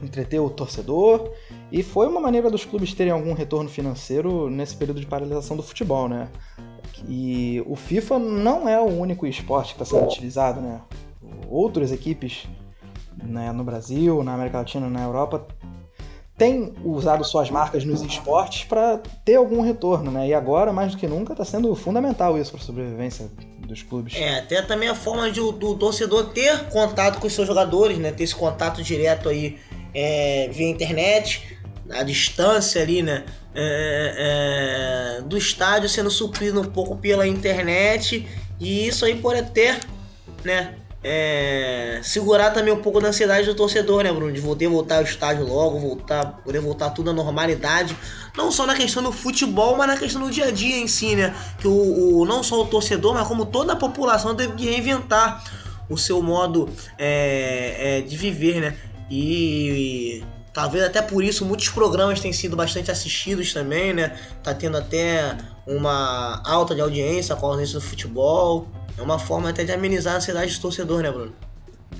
[0.02, 1.30] entreteu o torcedor
[1.70, 5.62] e foi uma maneira dos clubes terem algum retorno financeiro nesse período de paralisação do
[5.62, 6.28] futebol, né?
[7.08, 10.80] E o FIFA não é o único esporte que está sendo utilizado, né?
[11.48, 12.46] Outras equipes
[13.22, 15.46] né, no Brasil, na América Latina, na Europa
[16.36, 20.28] têm usado suas marcas nos esportes para ter algum retorno, né?
[20.28, 23.30] E agora, mais do que nunca, está sendo fundamental isso para a sobrevivência
[23.60, 24.14] dos clubes.
[24.16, 28.10] É, até também a forma de, do torcedor ter contato com os seus jogadores, né?
[28.10, 29.58] Ter esse contato direto aí
[29.94, 31.56] é, via internet,
[31.90, 33.24] a distância ali, né?
[33.56, 38.26] É, é, do estádio sendo suprido um pouco pela internet
[38.58, 39.78] e isso aí pode até,
[40.44, 40.74] né?
[41.06, 44.32] É, segurar também um pouco da ansiedade do torcedor, né, Bruno?
[44.32, 47.94] De poder voltar ao estádio logo, voltar, poder voltar tudo à normalidade.
[48.34, 51.14] Não só na questão do futebol, mas na questão do dia a dia em si,
[51.14, 51.34] né?
[51.58, 55.44] Que o, o não só o torcedor, mas como toda a população teve que reinventar
[55.90, 58.74] o seu modo é, é, de viver, né?
[59.10, 60.24] E
[60.54, 64.16] talvez até por isso muitos programas têm sido bastante assistidos também, né?
[64.42, 65.36] Tá tendo até
[65.66, 68.68] uma alta de audiência com a audiência do futebol.
[68.96, 71.34] É uma forma até de amenizar a ansiedade do torcedor, né, Bruno?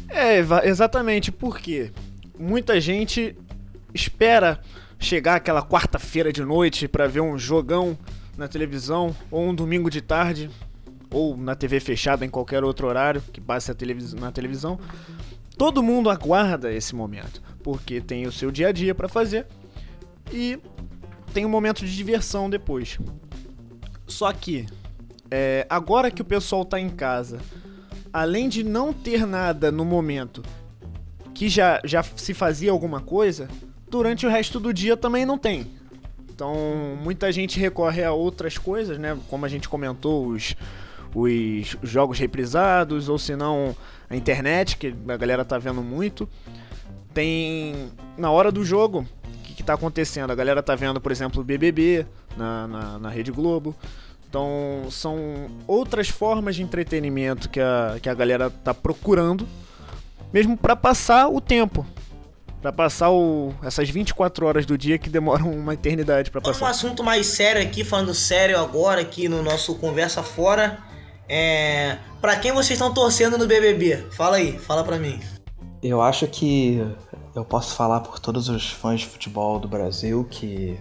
[0.09, 0.39] É,
[0.69, 1.91] exatamente, porque
[2.39, 3.37] muita gente
[3.93, 4.61] espera
[4.99, 7.99] chegar aquela quarta-feira de noite para ver um jogão
[8.37, 10.49] na televisão, ou um domingo de tarde,
[11.11, 13.73] ou na TV fechada em qualquer outro horário que passe
[14.19, 14.79] na televisão,
[15.57, 19.47] Todo mundo aguarda esse momento, porque tem o seu dia a dia para fazer
[20.33, 20.59] e
[21.33, 22.99] tem um momento de diversão depois.
[24.07, 24.67] Só que,
[25.31, 27.39] é, agora que o pessoal tá em casa,
[28.13, 30.43] além de não ter nada no momento
[31.35, 33.49] que já, já se fazia alguma coisa,
[33.89, 35.67] durante o resto do dia também não tem.
[36.31, 36.55] Então,
[37.03, 39.17] muita gente recorre a outras coisas, né?
[39.29, 40.57] Como a gente comentou, os,
[41.15, 43.75] os jogos reprisados, ou se não
[44.11, 46.29] a internet, que a galera tá vendo muito.
[47.13, 50.31] Tem na hora do jogo, o que, que tá acontecendo?
[50.31, 52.07] A galera tá vendo, por exemplo, o BBB
[52.37, 53.75] na, na, na Rede Globo.
[54.29, 59.47] Então são outras formas de entretenimento que a, que a galera tá procurando,
[60.33, 61.87] mesmo para passar o tempo.
[62.61, 66.65] Pra passar o, essas 24 horas do dia que demoram uma eternidade para passar.
[66.65, 70.83] Um assunto mais sério aqui, falando sério agora aqui no nosso Conversa Fora.
[71.29, 74.07] É, para quem vocês estão torcendo no BBB?
[74.11, 75.19] Fala aí, fala para mim.
[75.83, 76.83] Eu acho que
[77.35, 80.79] eu posso falar por todos os fãs de futebol do Brasil que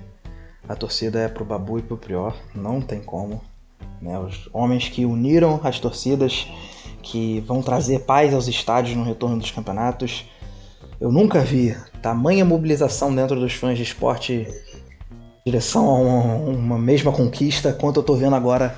[0.68, 3.42] a torcida é pro Babu e pro Prior, não tem como.
[4.02, 4.18] Né?
[4.20, 6.48] Os homens que uniram as torcidas,
[7.02, 10.26] que vão trazer paz aos estádios no retorno dos campeonatos.
[11.00, 14.48] Eu nunca vi tamanha mobilização dentro dos fãs de esporte
[15.12, 18.78] em direção a uma, uma mesma conquista quanto eu tô vendo agora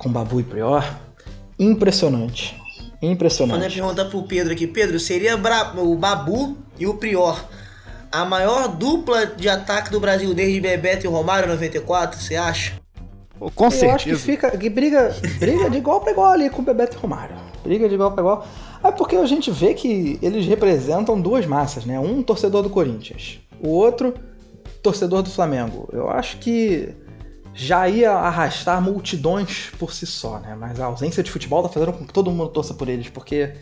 [0.00, 0.84] com Babu e Prior.
[1.58, 2.58] Impressionante.
[3.02, 3.78] Impressionante.
[3.78, 7.38] Eu perguntar pro Pedro aqui, Pedro, seria o Babu e o Prior
[8.10, 12.80] a maior dupla de ataque do Brasil desde Bebeto e Romário 94, você acha?
[13.54, 13.94] Com eu certeza.
[13.94, 17.00] acho que fica que briga, briga de igual para igual ali com o Bebeto e
[17.00, 17.36] Romário.
[17.62, 18.46] Briga de igual para igual.
[18.82, 21.98] É porque a gente vê que eles representam duas massas, né?
[21.98, 24.14] Um torcedor do Corinthians, o outro
[24.82, 25.88] torcedor do Flamengo.
[25.92, 26.94] Eu acho que
[27.60, 30.56] já ia arrastar multidões por si só, né?
[30.58, 33.52] Mas a ausência de futebol tá fazendo com que todo mundo torça por eles, porque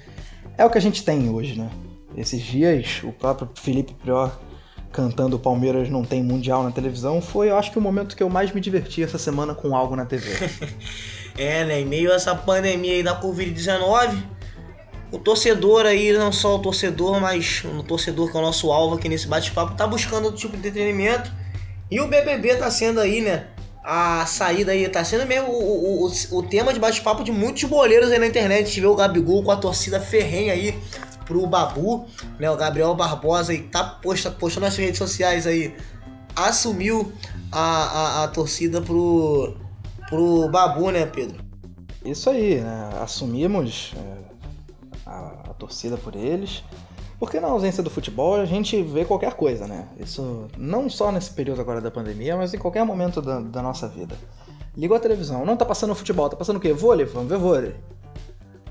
[0.56, 1.68] é o que a gente tem hoje, né?
[2.16, 4.38] Esses dias, o próprio Felipe Prior
[4.92, 8.30] cantando Palmeiras não tem mundial na televisão foi, eu acho que o momento que eu
[8.30, 10.30] mais me diverti essa semana com algo na TV.
[11.36, 11.80] é, né?
[11.80, 14.16] Em meio a essa pandemia aí da Covid-19,
[15.10, 18.94] o torcedor aí, não só o torcedor, mas o torcedor que é o nosso alvo
[18.94, 21.32] aqui nesse bate-papo, tá buscando outro tipo de entretenimento.
[21.90, 23.48] E o BBB tá sendo aí, né?
[23.82, 28.10] A saída aí, tá sendo mesmo o, o, o tema de bate-papo de muitos boleiros
[28.10, 28.80] aí na internet.
[28.80, 30.78] Vê o Gabigol com a torcida ferrenha aí
[31.24, 32.06] pro Babu,
[32.38, 32.50] né?
[32.50, 35.74] O Gabriel Barbosa aí tá posta, postando nas redes sociais aí,
[36.34, 37.12] assumiu
[37.52, 39.56] a, a, a torcida pro,
[40.08, 41.44] pro Babu, né, Pedro?
[42.04, 42.90] Isso aí, né?
[43.00, 44.18] Assumimos é,
[45.06, 46.62] a, a torcida por eles.
[47.18, 49.88] Porque na ausência do futebol a gente vê qualquer coisa, né?
[49.98, 53.88] Isso não só nesse período agora da pandemia, mas em qualquer momento da, da nossa
[53.88, 54.14] vida.
[54.76, 56.72] Ligou a televisão, não tá passando futebol, tá passando o quê?
[56.72, 57.04] Vôlei?
[57.04, 57.74] Vamos ver vôlei.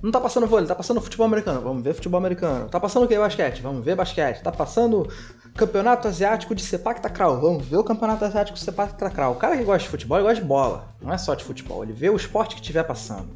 [0.01, 1.59] Não tá passando vôlei, tá passando futebol americano.
[1.59, 2.69] Vamos ver futebol americano.
[2.69, 3.17] Tá passando o que?
[3.17, 3.61] Basquete.
[3.61, 4.41] Vamos ver basquete.
[4.41, 5.09] Tá passando
[5.55, 7.41] campeonato asiático de Sepak Takraw.
[7.41, 9.33] Vamos ver o campeonato asiático de Sepak Takraw.
[9.33, 10.87] O cara que gosta de futebol, ele gosta de bola.
[11.01, 11.83] Não é só de futebol.
[11.83, 13.27] Ele vê o esporte que estiver passando.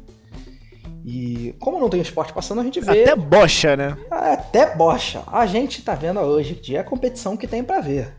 [1.04, 3.02] E como não tem esporte passando, a gente vê.
[3.02, 3.96] Até bocha, né?
[4.10, 5.22] Até bocha.
[5.26, 8.14] A gente tá vendo hoje que é a competição que tem para ver.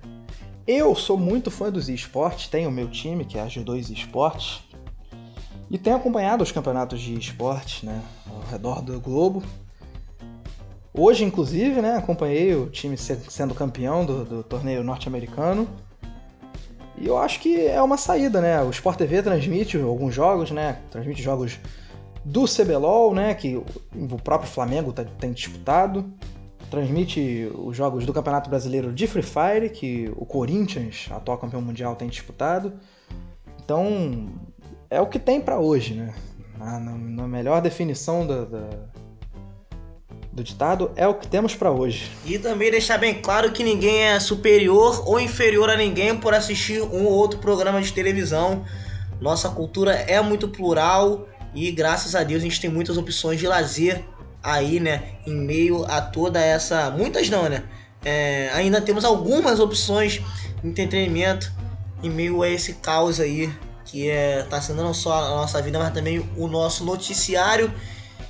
[0.68, 4.64] Eu sou muito fã dos esportes, tenho o meu time, que é a G2 Esportes,
[5.70, 9.44] e tenho acompanhado os campeonatos de esportes, né, ao redor do globo.
[10.94, 15.68] Hoje, inclusive, né, acompanhei o time sendo campeão do, do torneio norte-americano.
[16.98, 18.62] E eu acho que é uma saída, né?
[18.62, 20.78] O Sport TV transmite alguns jogos, né?
[20.92, 21.60] Transmite jogos
[22.24, 23.34] do CBLOL, né?
[23.34, 26.12] Que o próprio Flamengo tá, tem disputado.
[26.70, 31.96] Transmite os jogos do Campeonato Brasileiro de Free Fire, que o Corinthians, atual campeão mundial,
[31.96, 32.74] tem disputado.
[33.64, 34.30] Então,
[34.90, 36.14] é o que tem para hoje, né?
[36.58, 38.70] Na, na, melhor definição do, do,
[40.32, 42.12] do ditado, é o que temos para hoje.
[42.26, 46.82] E também deixar bem claro que ninguém é superior ou inferior a ninguém por assistir
[46.82, 48.64] um ou outro programa de televisão.
[49.20, 53.48] Nossa cultura é muito plural e graças a Deus a gente tem muitas opções de
[53.48, 54.04] lazer
[54.42, 55.16] aí, né?
[55.26, 56.90] Em meio a toda essa.
[56.92, 57.64] Muitas não, né?
[58.04, 60.22] É, ainda temos algumas opções
[60.62, 61.52] de entretenimento
[62.02, 63.54] em meio a esse caos aí
[63.86, 67.72] que é, tá sendo não só a nossa vida, mas também o nosso noticiário.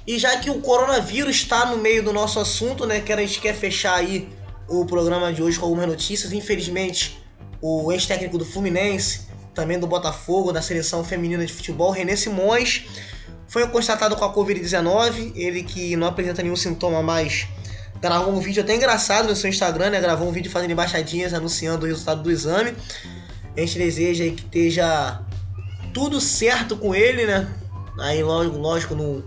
[0.05, 3.39] E já que o coronavírus está no meio do nosso assunto, né, que a gente
[3.39, 4.27] quer fechar aí
[4.67, 6.33] o programa de hoje com algumas notícias.
[6.33, 7.17] Infelizmente,
[7.61, 12.85] o ex-técnico do Fluminense, também do Botafogo, da seleção feminina de futebol, René Simões,
[13.47, 15.33] foi constatado com a Covid-19.
[15.35, 17.47] Ele que não apresenta nenhum sintoma mais
[18.03, 20.01] gravou um vídeo até engraçado no seu Instagram, né?
[20.01, 22.75] Gravou um vídeo fazendo embaixadinhas anunciando o resultado do exame.
[23.55, 25.21] A gente deseja que esteja
[25.93, 27.47] tudo certo com ele, né?
[27.99, 29.23] Aí, lógico, lógico num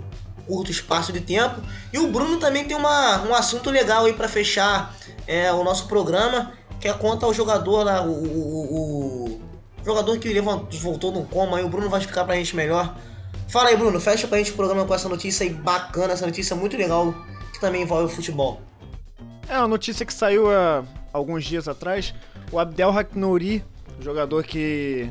[0.46, 1.62] curto espaço de tempo.
[1.90, 4.94] E o Bruno também tem uma, um assunto legal aí para fechar
[5.26, 9.40] é, o nosso programa, que é conta ao jogador lá, o, o, o
[9.86, 11.64] jogador que levantou, voltou no coma aí.
[11.64, 12.96] O Bruno vai explicar pra gente melhor.
[13.48, 16.56] Fala aí, Bruno, fecha pra gente o programa com essa notícia aí bacana, essa notícia
[16.56, 17.14] muito legal,
[17.52, 18.60] que também envolve o futebol.
[19.48, 22.12] É uma notícia que saiu há alguns dias atrás.
[22.50, 23.64] O Abdel Haknouri,
[24.00, 25.08] jogador que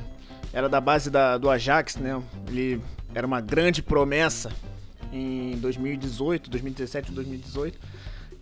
[0.52, 2.22] era da base da, do Ajax, né?
[2.48, 2.82] Ele
[3.14, 4.52] era uma grande promessa
[5.12, 7.80] em 2018, 2017 2018.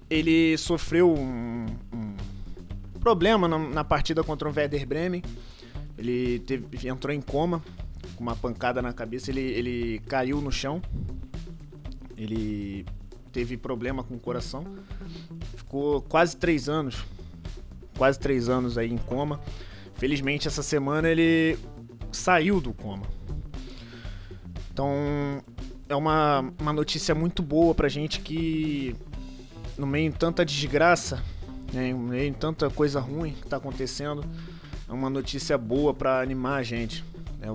[0.09, 5.23] Ele sofreu um, um problema na, na, partida contra o Werder Bremen.
[5.97, 7.63] Ele teve, entrou em coma,
[8.15, 9.31] com uma pancada na cabeça.
[9.31, 10.81] Ele, ele caiu no chão.
[12.17, 12.85] Ele
[13.31, 14.65] teve problema com o coração.
[15.55, 17.03] Ficou quase três anos,
[17.97, 19.39] quase três anos aí em coma.
[19.95, 21.57] Felizmente essa semana ele
[22.11, 23.05] saiu do coma.
[24.71, 25.43] Então
[25.89, 28.95] é uma, uma notícia muito boa pra gente que
[29.77, 31.23] no meio de tanta desgraça,
[31.71, 34.23] né, no meio de tanta coisa ruim que tá acontecendo,
[34.88, 37.03] é uma notícia boa para animar a gente.
[37.39, 37.47] né?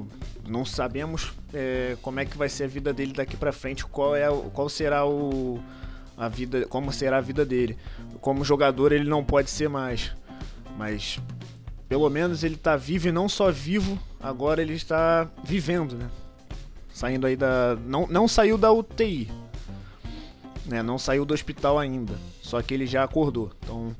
[0.46, 4.16] Não sabemos é, como é que vai ser a vida dele daqui para frente, qual
[4.16, 5.60] é qual será o
[6.16, 7.78] a vida, como será a vida dele.
[8.20, 10.12] Como jogador ele não pode ser mais,
[10.76, 11.20] mas
[11.88, 16.10] pelo menos ele está vivo e não só vivo, agora ele está vivendo, né?
[16.92, 19.30] Saindo aí da não, não saiu da UTI,
[20.66, 20.82] né?
[20.82, 23.52] Não saiu do hospital ainda, só que ele já acordou.
[23.62, 23.94] Então,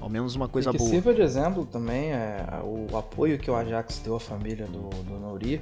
[0.00, 0.90] ao menos uma coisa boa.
[0.90, 5.18] sirva de exemplo também é o apoio que o Ajax deu à família do, do
[5.18, 5.60] Nouri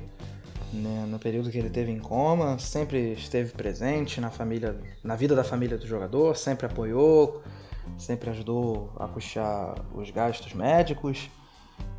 [0.72, 5.34] né, no período que ele teve em coma, sempre esteve presente na família, na vida
[5.34, 7.42] da família do jogador, sempre apoiou,
[7.96, 11.30] sempre ajudou a puxar os gastos médicos,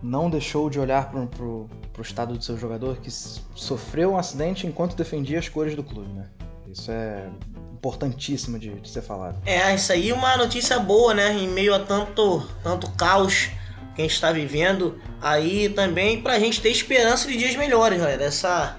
[0.01, 1.69] não deixou de olhar para o
[2.01, 6.29] estado do seu jogador que sofreu um acidente enquanto defendia as cores do clube, né?
[6.67, 7.29] Isso é
[7.78, 9.38] importantíssimo de, de ser falado.
[9.45, 11.34] É, isso aí é uma notícia boa, né?
[11.34, 13.49] Em meio a tanto, tanto caos
[13.95, 17.99] que a gente está vivendo, aí também para a gente ter esperança de dias melhores,
[17.99, 18.23] galera.
[18.23, 18.78] Essa,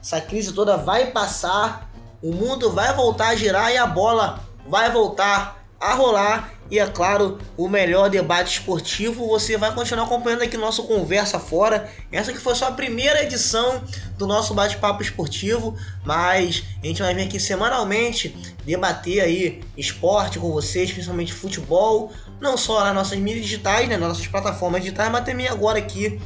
[0.00, 1.90] essa crise toda vai passar,
[2.22, 6.86] o mundo vai voltar a girar e a bola vai voltar a rolar e é
[6.86, 11.90] claro, o melhor debate esportivo você vai continuar acompanhando aqui no nosso Conversa Fora.
[12.10, 13.82] Essa que foi só a primeira edição
[14.16, 18.34] do nosso bate-papo esportivo, mas a gente vai vir aqui semanalmente
[18.64, 22.10] debater aí esporte com vocês, principalmente futebol,
[22.40, 26.18] não só nas nossas mídias digitais, né, nas nossas plataformas digitais, mas também agora aqui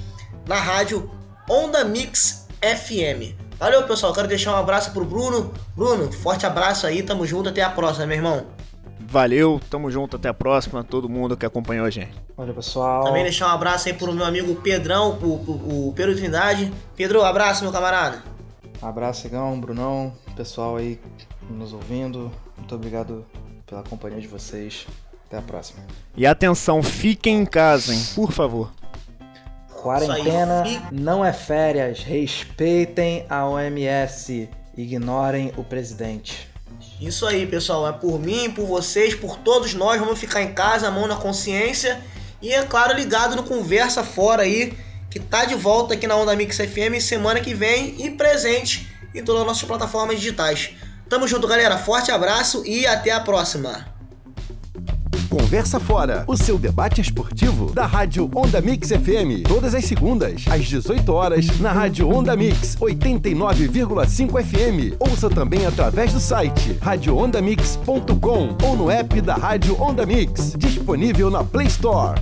[0.47, 1.11] na rádio
[1.51, 3.34] Onda Mix FM.
[3.59, 4.12] Valeu, pessoal.
[4.12, 5.53] Quero deixar um abraço pro Bruno.
[5.74, 7.03] Bruno, forte abraço aí.
[7.03, 7.49] Tamo junto.
[7.49, 8.56] Até a próxima, meu irmão.
[9.17, 12.12] Valeu, tamo junto, até a próxima, todo mundo que acompanhou a gente.
[12.37, 13.03] Valeu, pessoal.
[13.03, 16.71] Também deixar um abraço aí pro meu amigo Pedrão, o, o, o Pedro Trindade.
[16.95, 18.23] Pedro, abraço, meu camarada.
[18.83, 21.01] Abraço, Igão, Brunão, pessoal aí
[21.49, 22.31] nos ouvindo.
[22.59, 23.25] Muito obrigado
[23.64, 24.87] pela companhia de vocês.
[25.27, 25.83] Até a próxima.
[26.14, 28.71] E atenção, fiquem em casa, hein, por favor.
[29.81, 30.62] Quarentena
[30.93, 32.03] não é férias.
[32.03, 34.51] Respeitem a OMS.
[34.77, 36.55] Ignorem o presidente.
[37.01, 37.87] Isso aí, pessoal.
[37.89, 40.01] É por mim, por vocês, por todos nós.
[40.01, 42.03] Vamos ficar em casa, mão na consciência.
[42.41, 44.77] E é claro, ligado no Conversa Fora aí,
[45.11, 49.23] que tá de volta aqui na Onda Mix FM semana que vem e presente em
[49.23, 50.71] todas as nossas plataformas digitais.
[51.09, 51.79] Tamo junto, galera.
[51.79, 53.96] Forte abraço e até a próxima.
[55.37, 59.47] Conversa Fora, o seu debate esportivo da Rádio Onda Mix FM.
[59.47, 64.97] Todas as segundas, às 18 horas, na Rádio Onda Mix 89,5 FM.
[64.99, 71.45] Ouça também através do site radioondamix.com ou no app da Rádio Onda Mix, disponível na
[71.45, 72.18] Play Store.